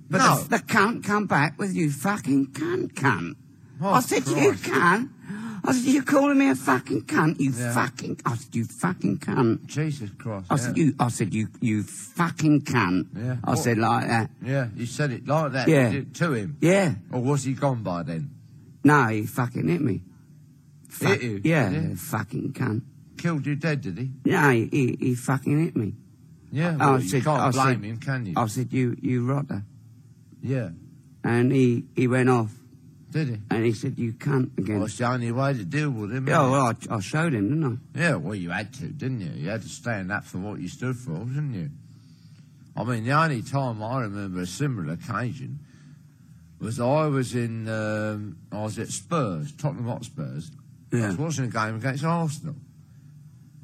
[0.07, 0.37] But No.
[0.43, 3.35] the, the cunt come back with you fucking cunt, cunt.
[3.81, 4.63] Oh, I said, you Christ.
[4.65, 5.09] cunt.
[5.67, 7.73] I said, you calling me a fucking cunt, you Yeah.
[7.73, 9.65] fucking, I said, you fucking cunt.
[9.65, 10.45] Jesus Christ.
[10.51, 10.61] I yeah.
[10.61, 13.07] said, you, I said, you, you fucking cunt.
[13.17, 13.37] Yeah.
[13.43, 14.29] I What- said like that.
[14.43, 15.89] Yeah, you said it like that Yeah.
[15.89, 16.57] did it to him.
[16.61, 16.93] Yeah.
[17.11, 18.29] Or was he gone by then?
[18.85, 20.01] No, he fucking hit me.
[21.01, 21.41] Hit you?
[21.43, 21.95] Yeah, Yeah.
[21.97, 22.83] fucking cunt.
[23.17, 24.11] Killed you dead, did he?
[24.25, 25.95] No, he, he, he fucking hit me.
[26.51, 28.33] Yeah, I you said- can't I blame said- him, can you?
[28.37, 29.63] I said, you, you rotter.
[30.41, 30.69] Yeah,
[31.23, 32.53] And he, he went off
[33.09, 33.37] did he?
[33.49, 34.75] and he said, you cunt again.
[34.77, 36.27] Well, it's the only way to deal with him.
[36.27, 37.99] yeah, well, I, I showed him, didn't I?
[37.99, 39.31] Yeah, well, you had to, didn't you?
[39.35, 41.69] You had to stand up for what you stood for, didn't you?
[42.77, 45.59] I mean, the only time I remember a similar occasion
[46.59, 50.51] was I was in, um, I was at Spurs, Tottenham Hotspurs.
[50.93, 51.07] I Yeah.
[51.07, 52.55] was watching a game against Arsenal.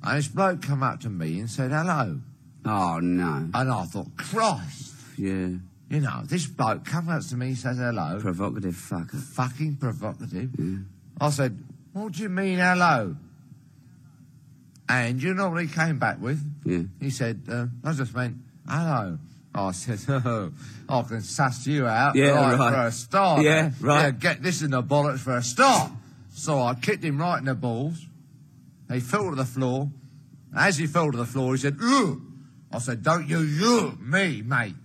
[0.04, 2.20] And this bloke come up to me and said, hello.
[2.66, 3.50] Oh, no.
[3.54, 5.48] And I thought, Christ, Yeah.
[5.90, 8.20] you know, this bloke comes up to me and says hello.
[8.20, 9.16] Provocative fucker.
[9.22, 10.52] fucking provocative.
[10.60, 10.78] Yeah.
[11.20, 11.64] I said,
[11.94, 13.16] what do you mean hello?
[14.90, 16.44] And you know what he came back with?
[16.66, 16.84] Yeah.
[17.00, 18.38] He said, uh, I just meant
[18.68, 19.18] hello.
[19.54, 20.52] I said, oh,
[20.88, 22.74] I can suss you out Yeah, right, right.
[22.74, 23.42] for a start.
[23.44, 24.04] Yeah, right.
[24.04, 25.92] Yeah, get this in the bollocks for a start.
[26.34, 28.06] So I kicked him right in the balls.
[28.92, 29.90] He fell to the floor.
[30.56, 32.22] As he fell to the floor, he said, Ugh.
[32.74, 34.76] I said, don't you you me, mate.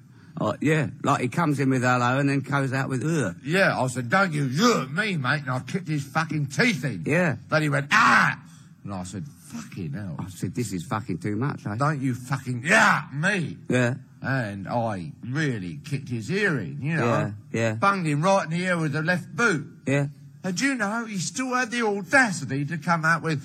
[0.40, 3.36] Oh, yeah, like he comes in with hello and then goes out with ugh.
[3.44, 5.42] Yeah, I said, don't you you me, mate.
[5.42, 7.04] And I kicked his fucking teeth in.
[7.06, 7.36] Yeah.
[7.48, 8.38] Then he went, ah!
[8.84, 10.16] And I said, fucking hell.
[10.18, 11.76] I said, this is fucking too much, eh?
[11.76, 13.56] Don't you fucking, yeah, me.
[13.68, 17.04] Yeah, And I really kicked his ear in, you know.
[17.04, 17.74] Yeah, yeah.
[17.74, 19.66] Bunged him right in the ear with the left boot.
[19.86, 20.06] yeah.
[20.42, 23.42] And you know, he still had the audacity to come out with,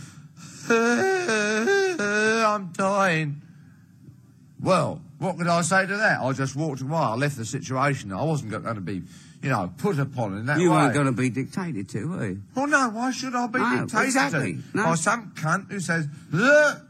[0.69, 3.41] I'm dying.
[4.61, 6.21] Well, what could I say to that?
[6.21, 6.97] I just walked away.
[6.97, 8.13] I left the situation.
[8.13, 9.01] I wasn't going to be,
[9.41, 10.77] you know, put upon in that You way.
[10.77, 12.41] weren't going to be dictated to, were you?
[12.55, 14.53] Well, no, why should I be No, dictated exactly.
[14.53, 14.63] to?
[14.77, 14.83] No.
[14.85, 16.81] By some cunt who says, Ugh.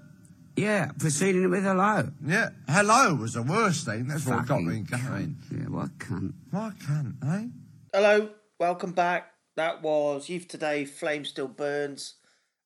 [0.56, 2.10] Yeah, proceeding with hello.
[2.26, 4.08] yeah, hello was the worst thing.
[4.08, 5.36] That's what got me Fucking going.
[5.50, 6.34] Yeah, what cunt.
[6.50, 7.48] Why cunt, eh?
[7.94, 8.30] Hello,
[8.60, 9.32] welcome back.
[9.56, 12.16] That was Youth Today, Flame Still Burns,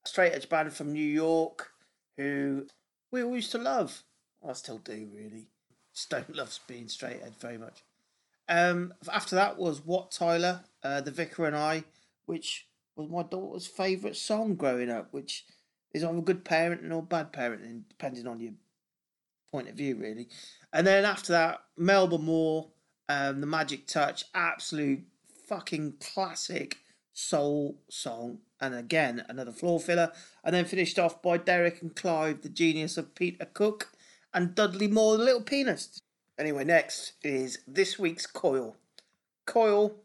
[0.04, 1.70] a straight edge band from New York
[2.18, 2.66] who
[3.12, 4.04] we all used to love.
[4.48, 5.50] I still do, really.
[5.94, 7.84] Stone loves being straight edge very much.
[8.50, 11.84] Um, after that was Wat Tyler, uh, The Vicar and I,
[12.26, 15.46] which was my daughter's favourite song growing up, which
[15.96, 18.52] is either a good parenting or bad parenting, depending on your
[19.50, 20.28] point of view, really.
[20.74, 22.68] And then after that, Melba Moore,
[23.08, 25.06] um, The Magic Touch, absolute
[25.48, 26.80] fucking classic
[27.14, 28.40] soul song.
[28.60, 30.12] And again, another floor filler.
[30.44, 33.94] And then finished off by Derek and Clive, the genius of Peter Cook,
[34.34, 36.02] and Dudley Moore, the little penis.
[36.38, 38.76] Anyway, next is this week's Coil.
[39.46, 39.96] Coil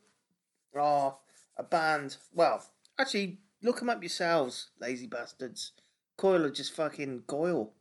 [0.77, 1.17] are
[1.57, 2.17] a band.
[2.33, 2.65] Well,
[2.97, 5.73] actually, look them up yourselves, lazy bastards.
[6.21, 7.73] Coil are just fucking Coil.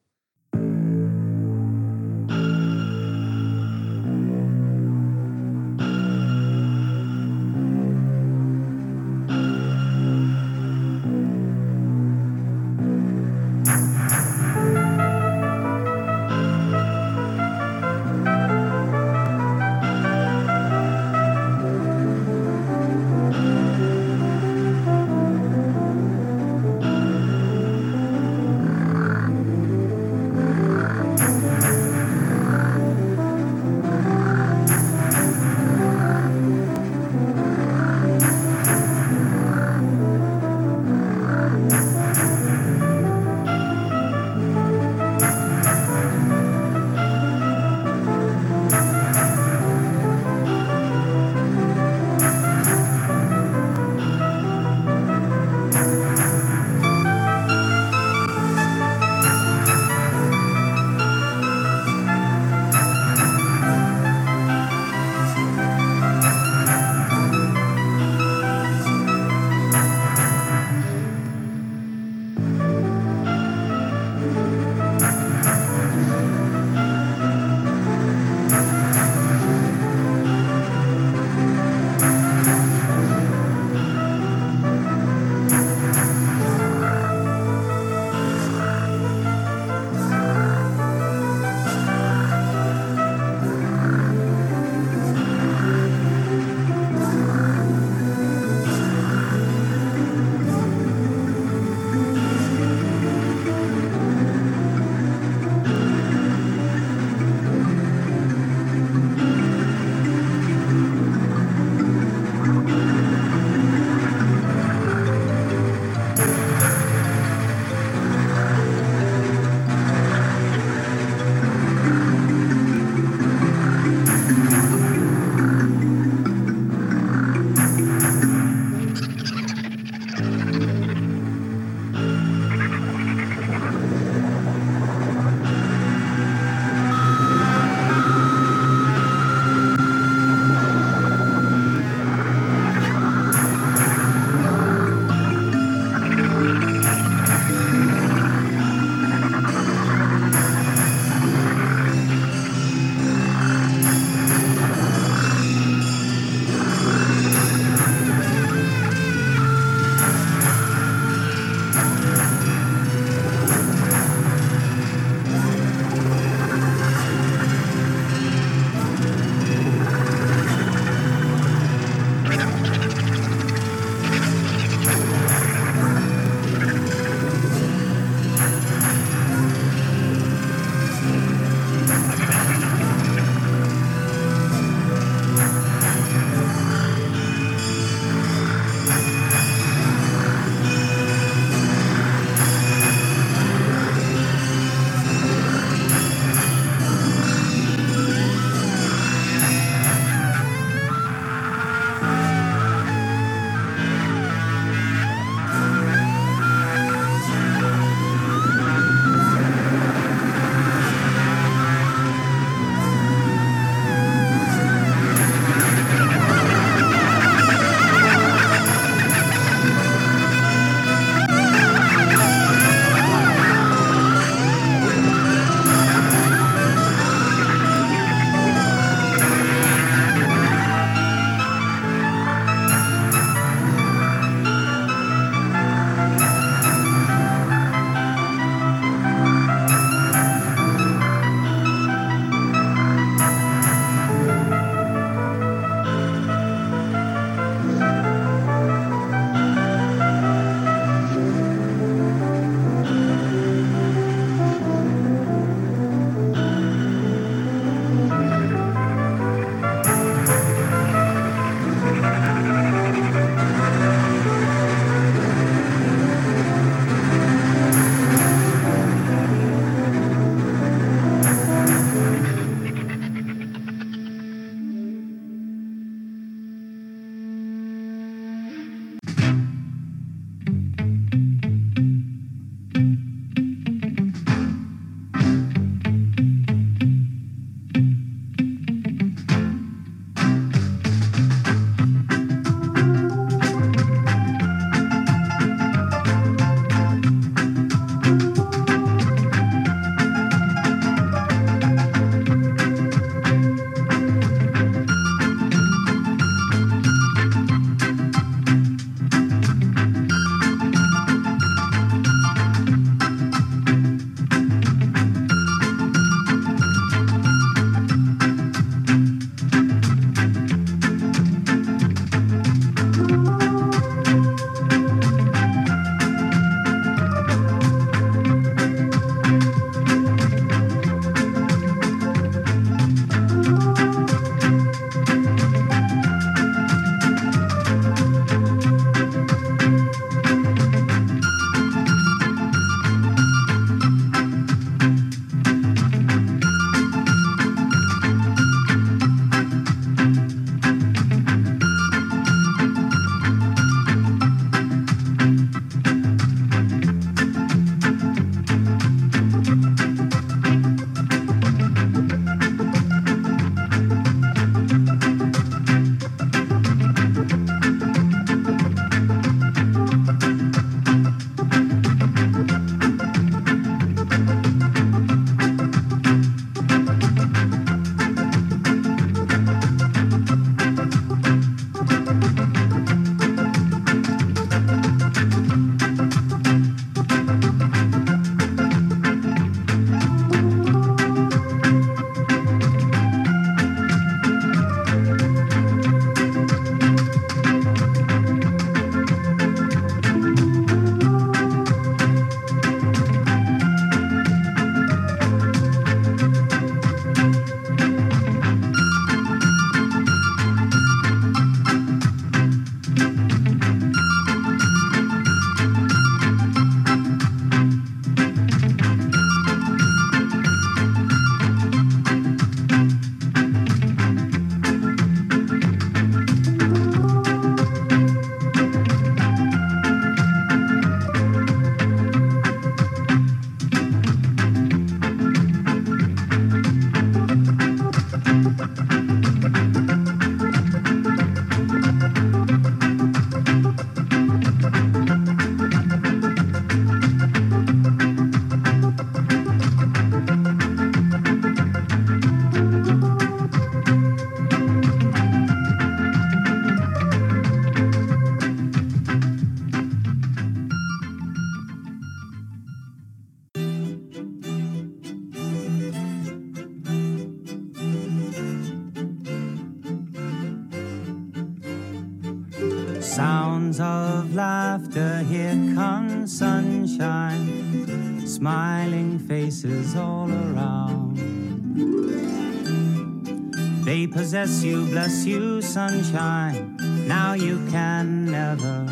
[484.60, 486.76] Bless you, bless you, sunshine.
[487.08, 488.86] Now you can never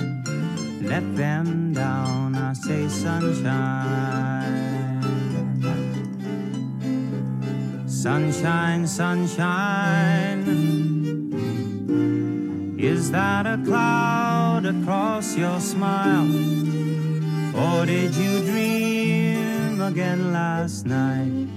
[0.79, 2.35] let them down.
[2.35, 3.43] I say, sunshine.
[7.85, 10.47] Sunshine, sunshine.
[12.79, 16.31] Is that a cloud across your smile?
[17.57, 21.49] Or did you dream again last night?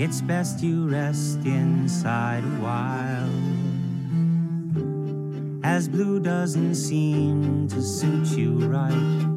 [0.00, 3.07] It's best you rest inside a while
[5.78, 9.27] as blue doesn't seem to suit you right.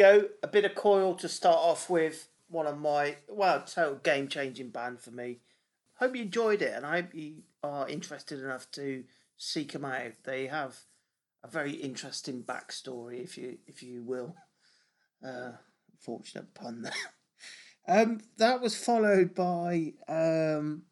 [0.00, 2.28] Go, a bit of coil to start off with.
[2.48, 5.38] One of my well, total game changing band for me.
[5.94, 9.04] Hope you enjoyed it, and I hope you are interested enough to
[9.36, 10.12] seek them out.
[10.24, 10.76] They have
[11.44, 14.34] a very interesting backstory, if you if you will.
[15.24, 15.52] Uh,
[15.98, 16.92] fortunate pun there.
[17.88, 20.82] Um, that was followed by um,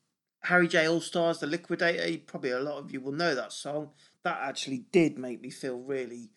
[0.42, 0.88] Harry J.
[0.88, 2.18] All Stars, The Liquidator.
[2.26, 3.90] Probably a lot of you will know that song.
[4.24, 6.30] That actually did make me feel really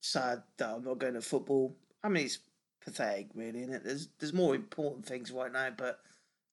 [0.00, 1.76] sad that I'm not going to football.
[2.02, 2.38] I mean, it's
[2.80, 3.84] pathetic, really, isn't it?
[3.84, 6.00] There's there's more important things right now, but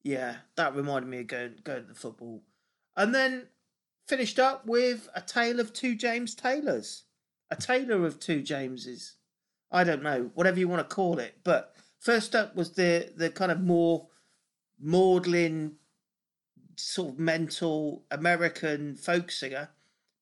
[0.03, 2.41] yeah, that reminded me of going going to the football,
[2.95, 3.47] and then
[4.07, 7.03] finished up with a tale of two James Taylors,
[7.49, 9.13] a tailor of two Jameses.
[9.71, 13.29] I don't know, whatever you want to call it, but first up was the the
[13.29, 14.07] kind of more
[14.79, 15.75] maudlin,
[16.75, 19.69] sort of mental American folk singer.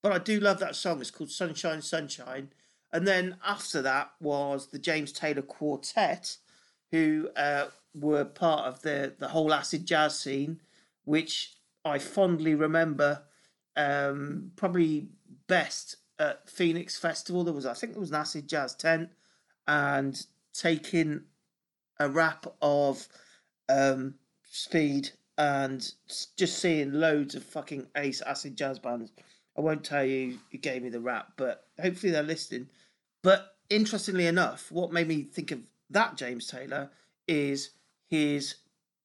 [0.02, 1.00] But I do love that song.
[1.00, 2.50] It's called Sunshine, Sunshine.
[2.94, 6.38] And then after that was the James Taylor Quartet,
[6.92, 10.62] who uh, were part of the, the whole acid jazz scene,
[11.06, 11.56] which
[11.86, 13.24] I fondly remember
[13.76, 15.08] um, probably
[15.48, 17.44] best at Phoenix Festival.
[17.44, 19.10] There was, I think, there was an acid jazz tent,
[19.68, 21.24] and taking
[22.00, 23.08] a wrap of
[23.70, 25.94] um, Speed and
[26.36, 29.12] just seeing loads of fucking ace acid jazz bands.
[29.58, 32.68] I won't tell you who gave me the wrap, but hopefully they're listening.
[33.24, 36.90] But interestingly enough, what made me think of that James Taylor
[37.28, 37.72] is
[38.10, 38.56] his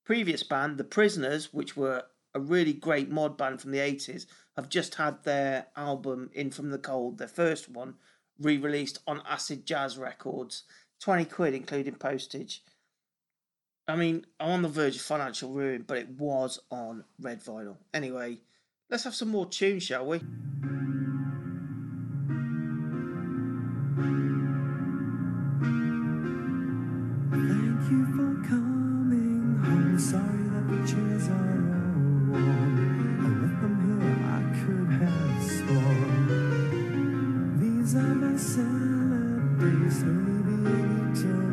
[0.05, 4.27] previous band, The Prisoners, which were a really great mod band from the 80s,
[4.57, 7.95] have just had their album In From the Cold, their first one,
[8.39, 10.65] re released on Acid Jazz Records.
[11.01, 12.63] 20 quid, including postage.
[13.87, 17.77] I mean, I'm on the verge of financial ruin, but it was on red vinyl.
[17.93, 18.39] Anyway,
[18.91, 20.21] let's have some more tunes, shall we?
[29.97, 30.05] Home.
[30.05, 31.97] Sorry that the chairs are all
[32.29, 32.75] warm.
[33.21, 36.25] I left them here, I could have sworn.
[37.61, 41.49] These are my salad days, slowly being eaten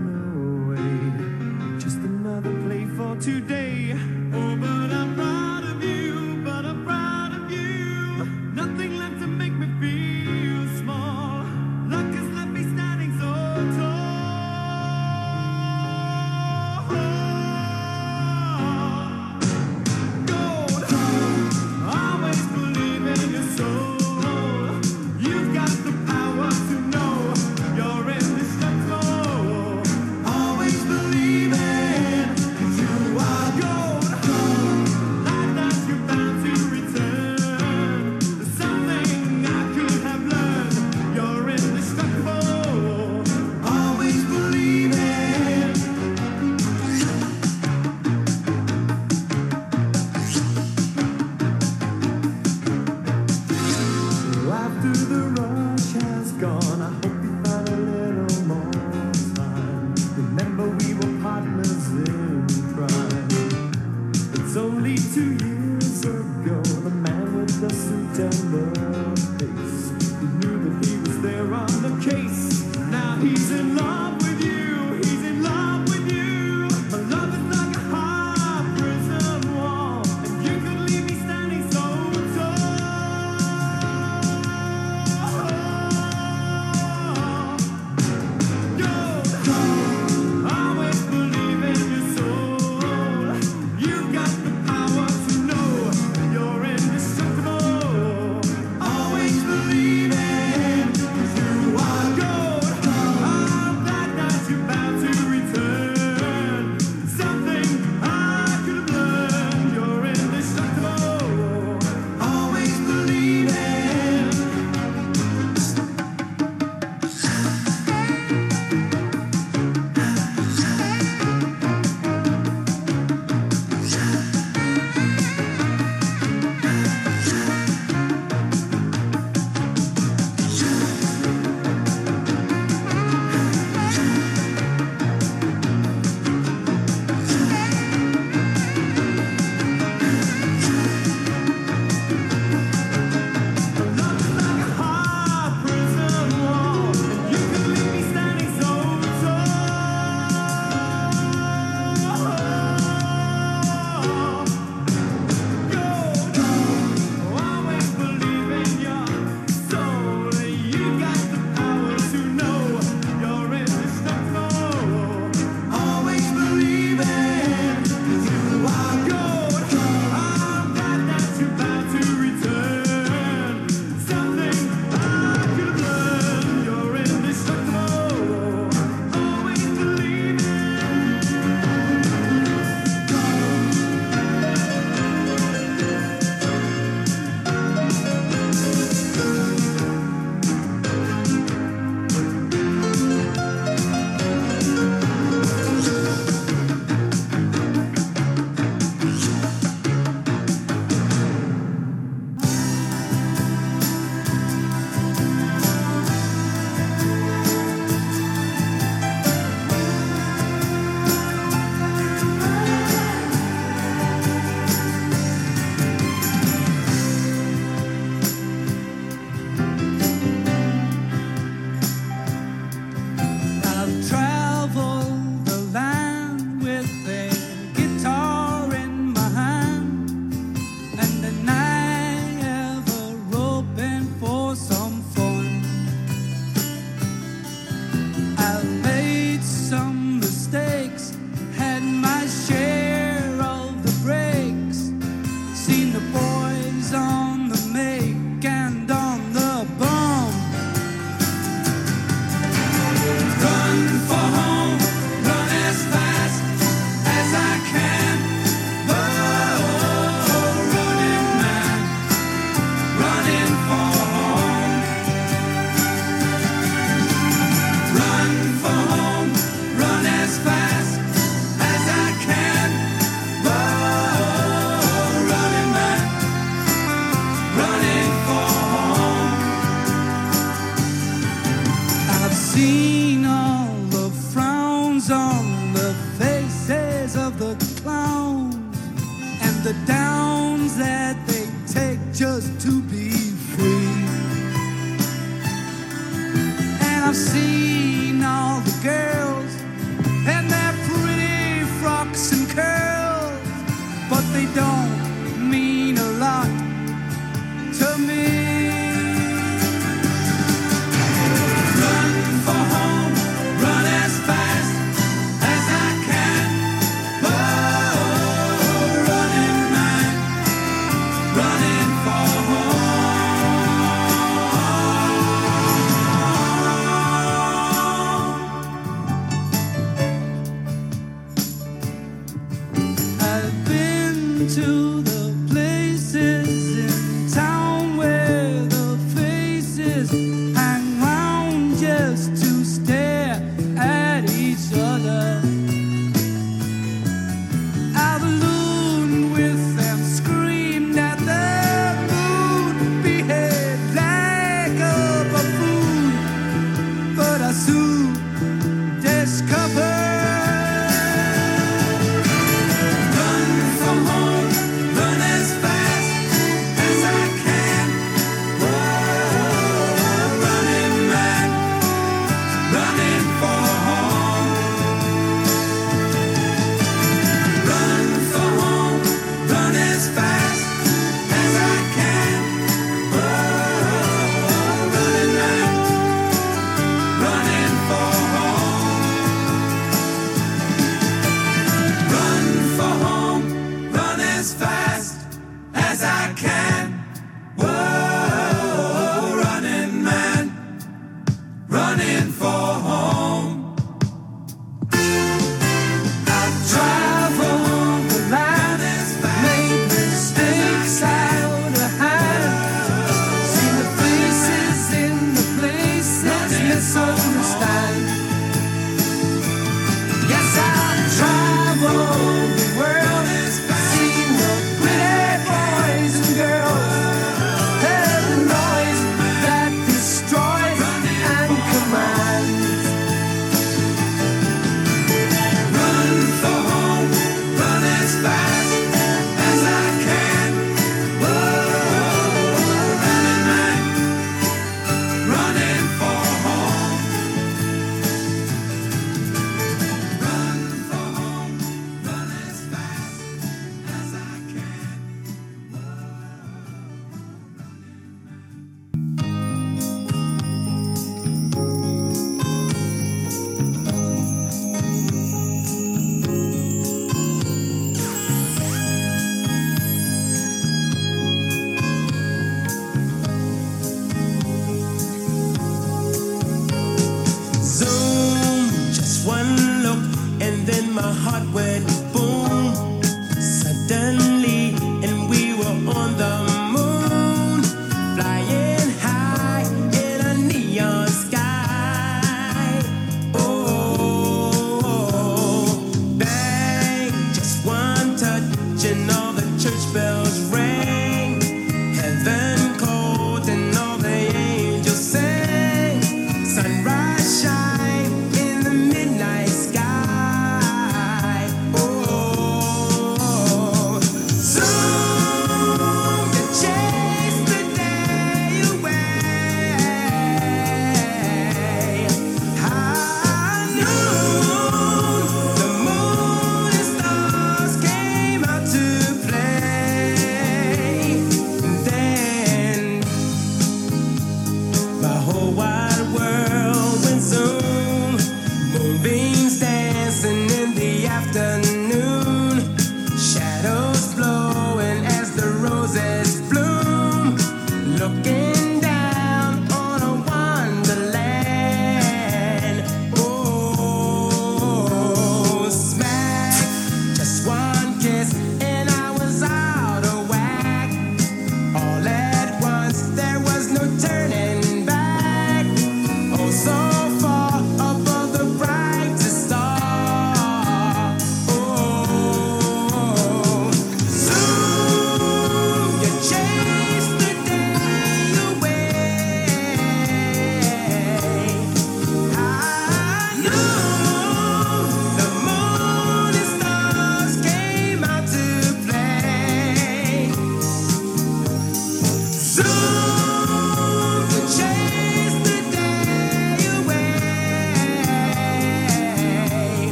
[0.75, 1.79] away.
[1.79, 3.72] Just another play for today.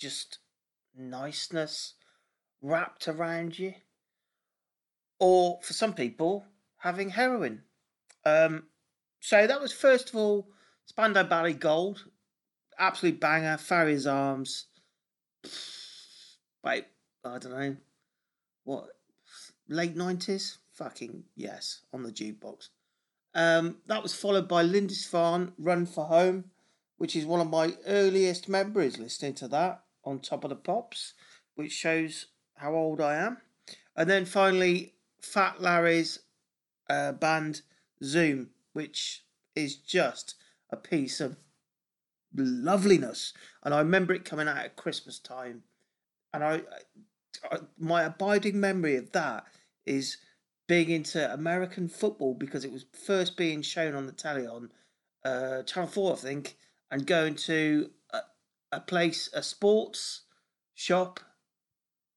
[0.00, 0.38] Just
[0.96, 1.94] niceness
[2.60, 3.74] wrapped around you.
[5.20, 6.46] Or for some people,
[6.78, 7.62] having heroin.
[8.24, 8.64] Um,
[9.20, 10.48] so that was first of all
[10.86, 12.06] Spandau Ballet Gold,
[12.78, 13.58] absolute banger.
[13.58, 14.66] Farrier's Arms,
[16.64, 16.84] Wait,
[17.24, 17.76] I don't know
[18.64, 18.88] what
[19.68, 20.58] late nineties.
[20.72, 22.68] Fucking yes, on the jukebox.
[23.34, 26.50] Um, that was followed by Lindisfarne Run for Home,
[26.96, 31.14] which is one of my earliest memories listening to that on Top of the Pops,
[31.54, 32.26] which shows
[32.56, 33.38] how old I am.
[33.96, 36.20] And then finally, Fat Larry's
[36.88, 37.62] uh, band
[38.02, 39.24] Zoom, which
[39.54, 40.34] is just
[40.70, 41.36] a piece of
[42.34, 43.32] loveliness.
[43.62, 45.62] And I remember it coming out at Christmas time.
[46.32, 46.62] And I,
[47.50, 49.44] I my abiding memory of that
[49.86, 50.18] is
[50.68, 54.70] being into American football because it was first being shown on the telly on
[55.24, 56.56] uh, Channel 4, I think,
[56.90, 57.90] and going to
[58.72, 60.22] a, place, a sports
[60.74, 61.20] shop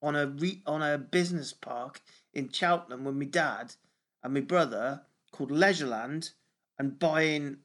[0.01, 2.01] on a re, on a business park
[2.33, 3.75] in Cheltenham with my dad
[4.23, 5.01] and my brother
[5.31, 6.31] called Leisureland
[6.77, 7.57] and buying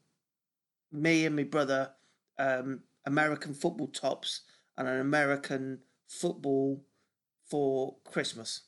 [0.91, 1.91] me and my brother
[2.37, 4.41] um, American football tops
[4.77, 6.81] and an American football
[7.45, 8.61] for Christmas.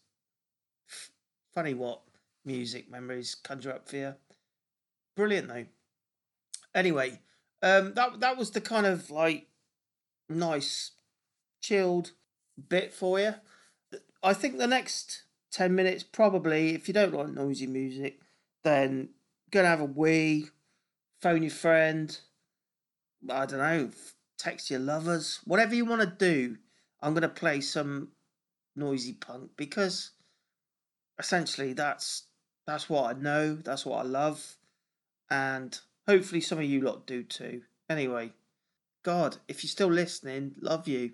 [1.54, 2.02] Funny what
[2.46, 4.16] music memories conjure up for you.
[5.16, 5.66] Brilliant though.
[6.74, 7.20] Anyway,
[7.62, 9.48] um, that that was the kind of like
[10.32, 10.92] nice,
[11.62, 12.12] chilled
[12.70, 13.36] bit for you.
[14.24, 18.20] I think the next ten minutes probably, if you don't like noisy music,
[18.64, 19.10] then
[19.52, 20.48] go and have a wee,
[21.22, 22.18] phone your friend,
[23.30, 23.90] I don't know,
[24.38, 26.58] text your lovers, whatever you want to do.
[27.02, 28.10] I'm gonna play some
[28.76, 30.12] noisy punk because
[31.20, 32.24] essentially that's
[32.68, 34.58] that's what I know, that's what I love,
[35.30, 35.78] and
[36.08, 37.64] hopefully some of you lot do too.
[37.90, 38.32] Anyway,
[39.04, 41.14] God, if you're still listening, love you.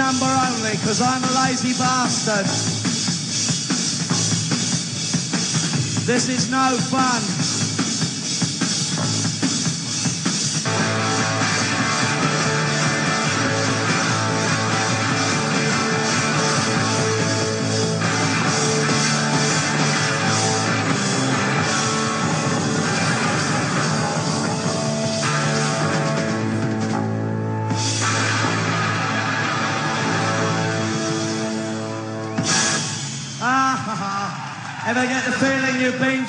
[0.00, 2.46] Number only, because I'm a lazy bastard.
[6.06, 7.29] This is no fun.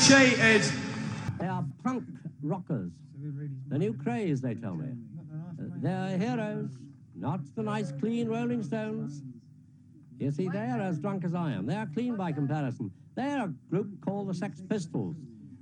[0.02, 0.62] Feeling you've cheated?
[1.40, 2.04] They are punk
[2.42, 2.92] rockers.
[3.70, 4.90] The new craze, they tell me.
[4.90, 6.70] Uh, They're heroes,
[7.16, 9.22] not the nice, clean Rolling Stones.
[10.18, 11.66] You see, they're as drunk as I am.
[11.66, 12.92] They are clean by comparison.
[13.16, 15.16] They're a group called the Sex Pistols.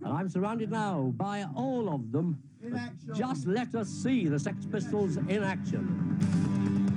[0.03, 2.41] And I'm surrounded now by all of them.
[3.13, 6.88] Just let us see the Sex Pistols in action.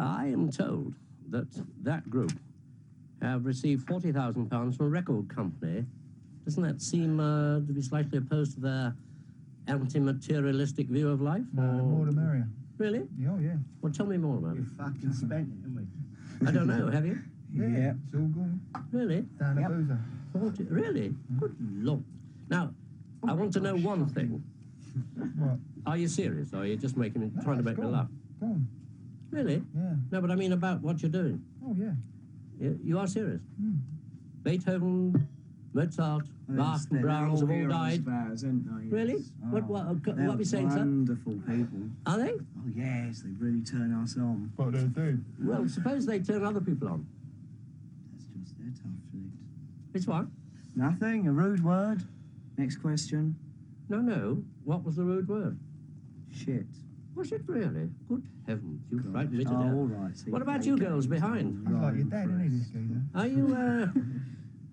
[0.00, 0.94] I am told
[1.30, 1.48] that
[1.82, 2.32] that group
[3.20, 5.84] have received £40,000 from a record company.
[6.44, 8.94] Doesn't that seem uh, to be slightly opposed to their
[9.66, 11.42] anti-materialistic view of life?
[11.58, 12.48] Uh, more the merrier.
[12.78, 13.02] Really?
[13.18, 13.56] Yeah, oh, yeah.
[13.82, 14.64] Well, tell me more about it.
[14.78, 15.88] Fucking spent it, haven't
[16.40, 16.46] we?
[16.46, 16.90] I don't know.
[16.90, 17.18] Have you?
[17.52, 18.60] Yeah, it's all gone.
[18.92, 19.22] Really?
[19.38, 19.98] Down the boozer.
[20.32, 21.14] 40, really?
[21.40, 22.04] Good lord.
[22.48, 22.72] Now,
[23.26, 24.44] I want to know one thing.
[25.36, 25.58] What?
[25.86, 26.52] Are you serious?
[26.52, 28.08] Or are you just making it, trying to make me laugh?
[28.40, 28.68] Gone.
[29.30, 29.62] Really?
[29.76, 29.94] Yeah.
[30.10, 31.42] No, but I mean about what you're doing.
[31.64, 31.92] Oh, yeah.
[32.60, 33.40] You, you are serious?
[33.60, 33.74] Hmm.
[34.42, 35.28] Beethoven,
[35.74, 38.04] Mozart, Bach, and Brahms have all died.
[38.90, 39.24] Really?
[39.50, 40.78] What, what, uh, They're what are we saying, sir?
[40.78, 41.80] wonderful people.
[42.06, 42.32] Are they?
[42.32, 44.50] Oh yes, they really turn us on.
[44.56, 45.18] What do they do?
[45.42, 47.06] Well, suppose they turn other people on.
[48.12, 49.20] That's just their tough shit.
[49.92, 50.30] Which one?
[50.74, 51.28] Nothing.
[51.28, 52.02] A rude word.
[52.56, 53.36] Next question.
[53.90, 54.42] No, no.
[54.64, 55.58] What was the rude word?
[56.34, 56.66] Shit.
[57.18, 57.90] Was it really?
[58.08, 59.72] Good heavens, you frightened me to Oh, death.
[59.74, 60.16] all right.
[60.16, 60.68] see, What about okay.
[60.68, 61.66] you girls behind?
[61.66, 62.68] He's like your dad, isn't he, this?
[63.12, 63.88] Are you, uh,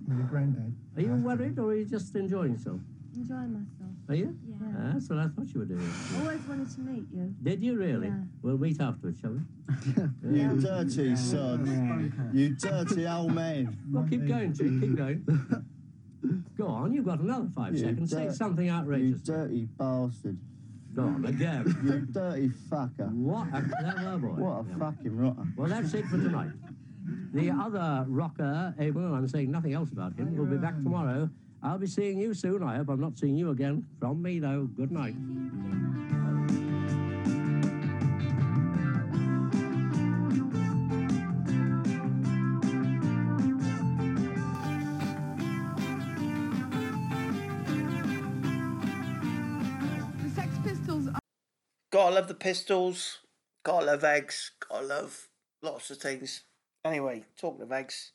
[0.15, 0.75] your granddad.
[0.95, 2.79] are you worried or are you just enjoying yourself?
[3.15, 3.91] Enjoying myself.
[4.09, 4.37] Are you?
[4.47, 4.55] Yeah.
[4.77, 5.89] Ah, that's what I thought you were doing.
[6.21, 7.33] Always wanted to meet you.
[7.41, 8.07] Did you really?
[8.09, 8.19] Yeah.
[8.43, 9.41] We'll meet afterwards, shall we?
[10.39, 11.65] You dirty sod.
[12.31, 13.75] You dirty old man.
[13.91, 15.25] Well, keep going, Chick, keep going.
[16.57, 18.11] Go on, you've got another five You seconds.
[18.11, 19.21] Say something outrageous.
[19.27, 19.49] You outrageous.
[19.49, 20.37] dirty bastard.
[20.97, 21.75] Again.
[21.85, 23.11] You dirty fucker.
[23.11, 24.41] What a clever boy.
[24.41, 25.47] What a fucking rotter.
[25.57, 26.51] Well, that's it for tonight.
[27.33, 31.29] The other rocker, eh, Abel, I'm saying nothing else about him, will be back tomorrow.
[31.61, 32.63] I'll be seeing you soon.
[32.63, 33.85] I hope I'm not seeing you again.
[33.99, 35.15] From me, though, good night.
[51.95, 53.19] Gotta love the pistols.
[53.63, 54.51] Gotta love eggs.
[54.67, 55.29] Gotta love
[55.61, 56.43] lots of things.
[56.83, 58.11] Anyway, talking of eggs,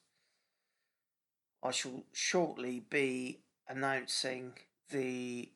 [1.63, 4.53] I shall shortly be announcing
[4.91, 5.53] the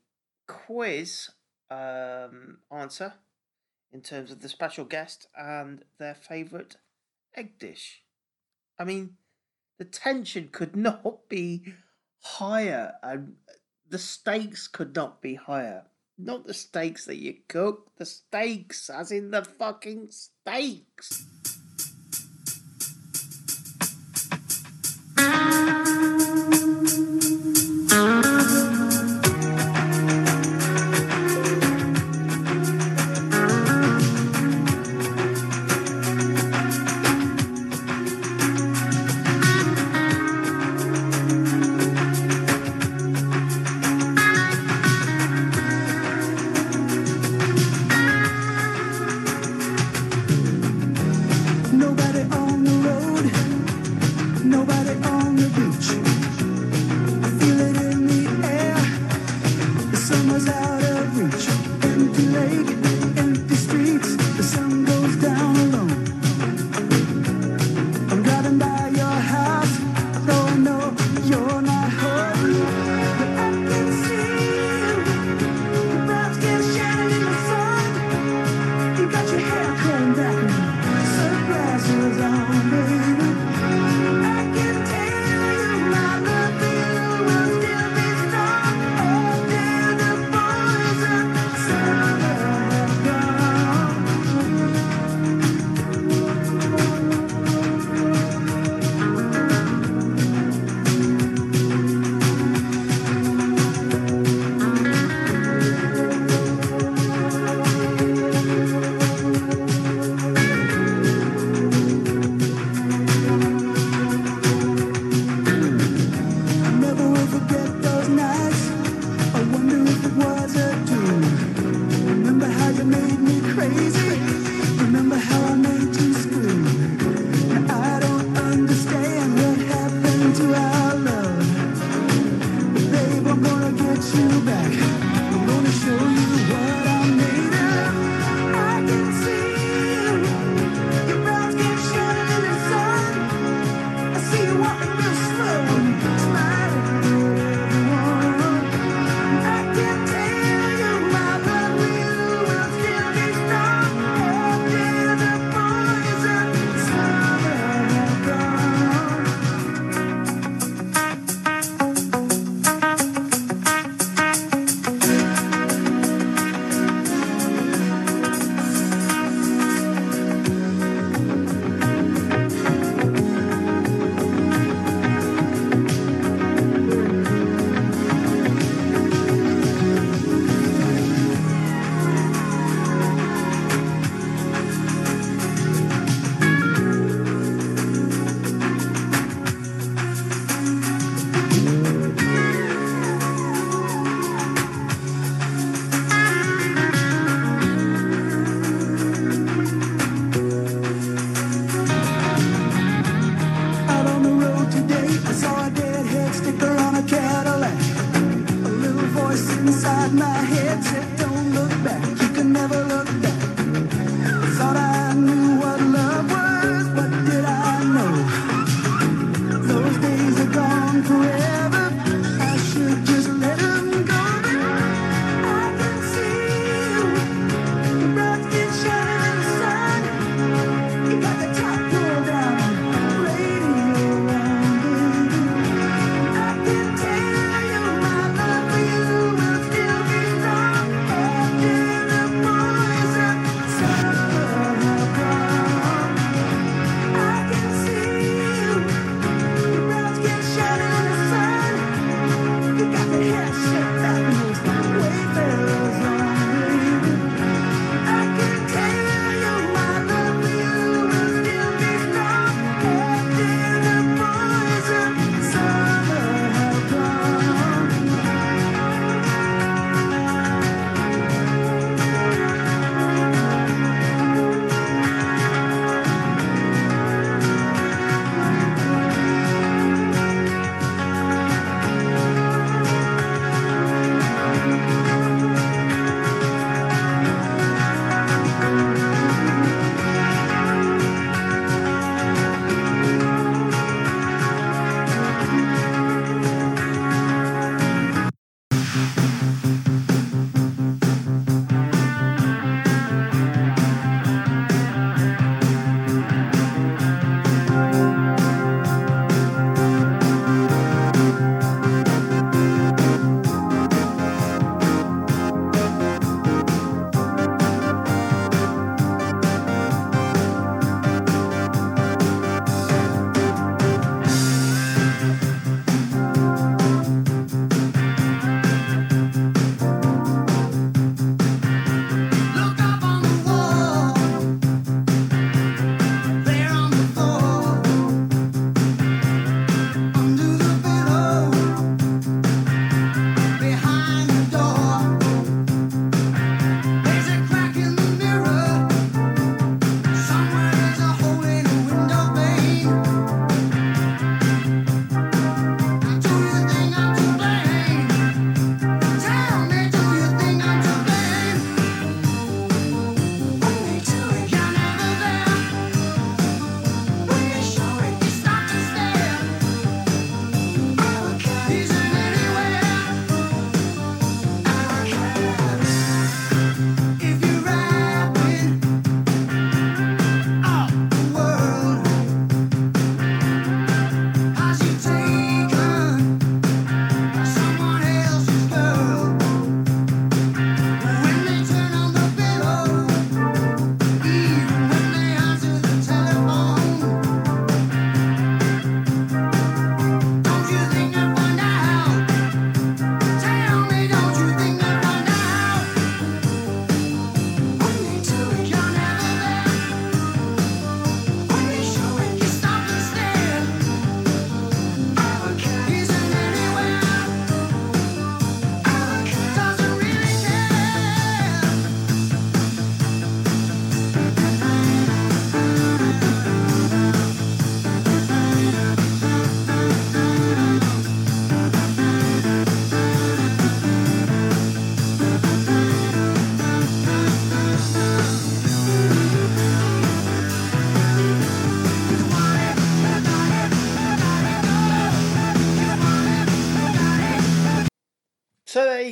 [0.46, 1.32] quiz
[1.70, 3.12] um, answer
[3.92, 6.76] in terms of the special guest and their favourite
[7.36, 8.05] egg dish.
[8.78, 9.18] I mean,
[9.76, 11.74] the tension could not be
[12.20, 13.34] higher, and
[13.86, 15.84] the stakes could not be higher.
[16.16, 21.26] Not the steaks that you cook, the steaks, as in the fucking steaks.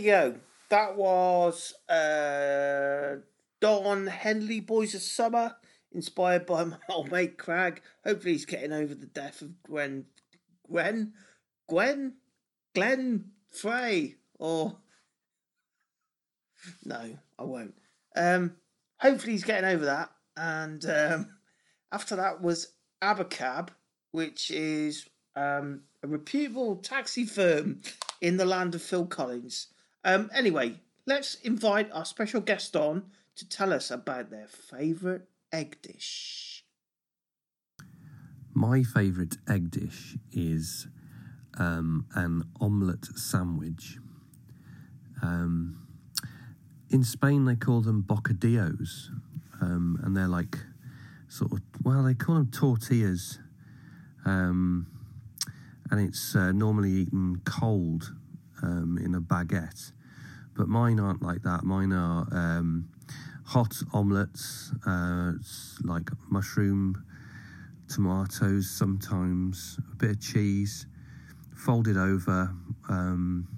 [0.03, 0.37] Go.
[0.69, 3.17] That was uh,
[3.61, 5.57] Don Henley, Boys of Summer,
[5.93, 7.83] inspired by my old mate Crag.
[8.05, 10.07] Hopefully, he's getting over the death of Gwen,
[10.69, 11.13] Gwen,
[11.69, 12.15] Gwen,
[12.75, 14.77] Glenn Frey, or
[16.85, 17.75] no, I won't.
[18.17, 18.57] Um,
[18.99, 20.11] hopefully, he's getting over that.
[20.37, 21.29] And um,
[21.93, 22.73] after that was
[23.03, 23.69] Abacab,
[24.13, 27.83] which is um, a reputable taxi firm
[28.21, 29.69] in the land of Phil Collins.
[30.05, 33.05] Um, anyway, let's invite our special guest on
[33.37, 35.23] to tell us about their favourite
[35.53, 36.65] egg dish.
[38.55, 40.89] My favourite egg dish is
[41.59, 43.99] um, an omelette sandwich.
[45.23, 45.87] Um,
[46.91, 49.09] in Spain, they call them bocadillos,
[49.61, 50.59] um, and they're like
[51.29, 53.39] sort of well, they call them tortillas,
[54.27, 54.87] um,
[55.91, 58.13] and it's uh, normally eaten cold
[58.63, 59.93] um, in a baguette.
[60.55, 61.65] but mine aren't like that.
[61.65, 62.89] Mine are um,
[63.45, 65.33] hot omelettes, uh,
[65.83, 67.05] like mushroom,
[67.89, 70.87] tomatoes, sometimes a bit of cheese,
[71.55, 72.55] folded over,
[72.89, 73.49] um,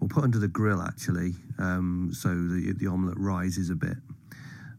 [0.00, 3.96] or put under the grill actually, um, so the the omelette rises a bit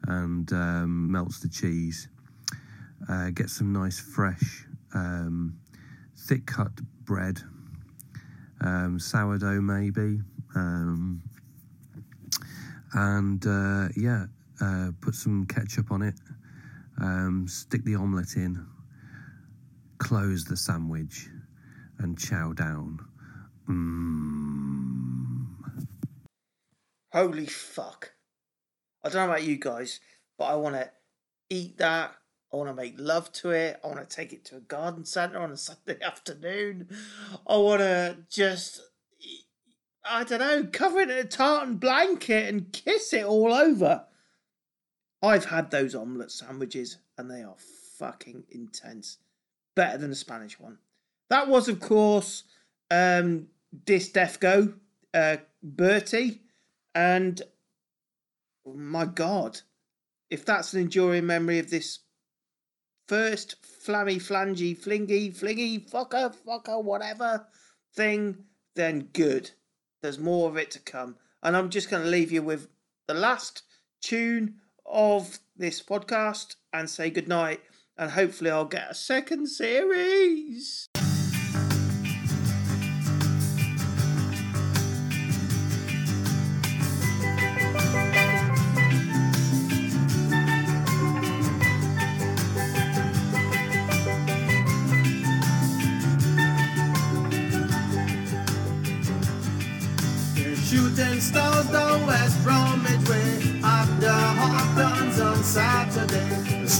[0.08, 2.08] and um, melts the cheese.
[3.10, 5.58] Uh, get some nice fresh, um,
[6.18, 6.72] thick cut
[7.04, 7.42] bread,
[8.61, 10.22] um, sourdough maybe,
[10.56, 11.22] um,
[12.94, 14.26] and uh, yeah,
[14.61, 16.15] uh, put some ketchup on it.
[17.02, 18.65] Um, stick the omelette in,
[19.98, 21.27] close the sandwich,
[21.99, 22.99] and chow down.
[23.69, 24.36] Mmm.
[27.11, 28.11] Holy fuck.
[29.03, 29.99] I don't know about you guys,
[30.38, 30.90] but I want to
[31.49, 32.15] eat that.
[32.56, 33.82] I want to make love to it.
[33.84, 36.88] I want to take it to a garden centre on a Sunday afternoon.
[37.45, 38.82] I want to just,
[40.10, 44.06] I don't know, cover it in a tartan blanket and kiss it all over.
[45.22, 47.57] I've had those omelette sandwiches and they are
[47.99, 49.18] fucking intense.
[49.76, 50.77] Better than the Spanish one.
[51.30, 52.45] That was, of course,
[52.90, 53.48] um,
[53.84, 54.76] Dis Defco,
[55.14, 56.44] uh, Bertie.
[56.94, 57.41] And
[58.65, 59.60] my God,
[60.30, 61.99] if that's an enduring memory of this
[63.07, 63.56] first
[63.86, 67.48] flammy, flangy, flingy, flingy, fucker, fucker, whatever
[67.94, 68.38] thing,
[68.76, 69.52] then good.
[70.02, 71.15] There's more of it to come.
[71.41, 72.68] And I'm just going to leave you with
[73.07, 73.64] the last
[74.02, 74.56] tune
[74.86, 77.61] of this podcast and say goodnight.
[77.98, 80.90] And hopefully, I'll get a second series.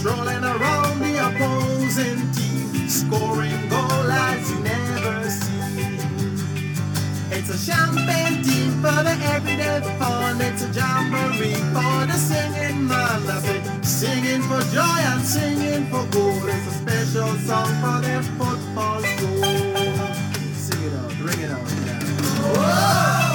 [0.06, 5.98] Strolling around the opposing team, scoring goal as you never see.
[7.32, 10.40] It's a champagne team for the everyday fun.
[10.40, 12.88] It's a jamboree for the singing
[13.40, 16.44] say, singing for joy and singing for gold.
[16.54, 19.42] It's a special song for their football goal.
[20.54, 22.00] Sing it out, bring it out now.
[22.54, 23.25] Whoa,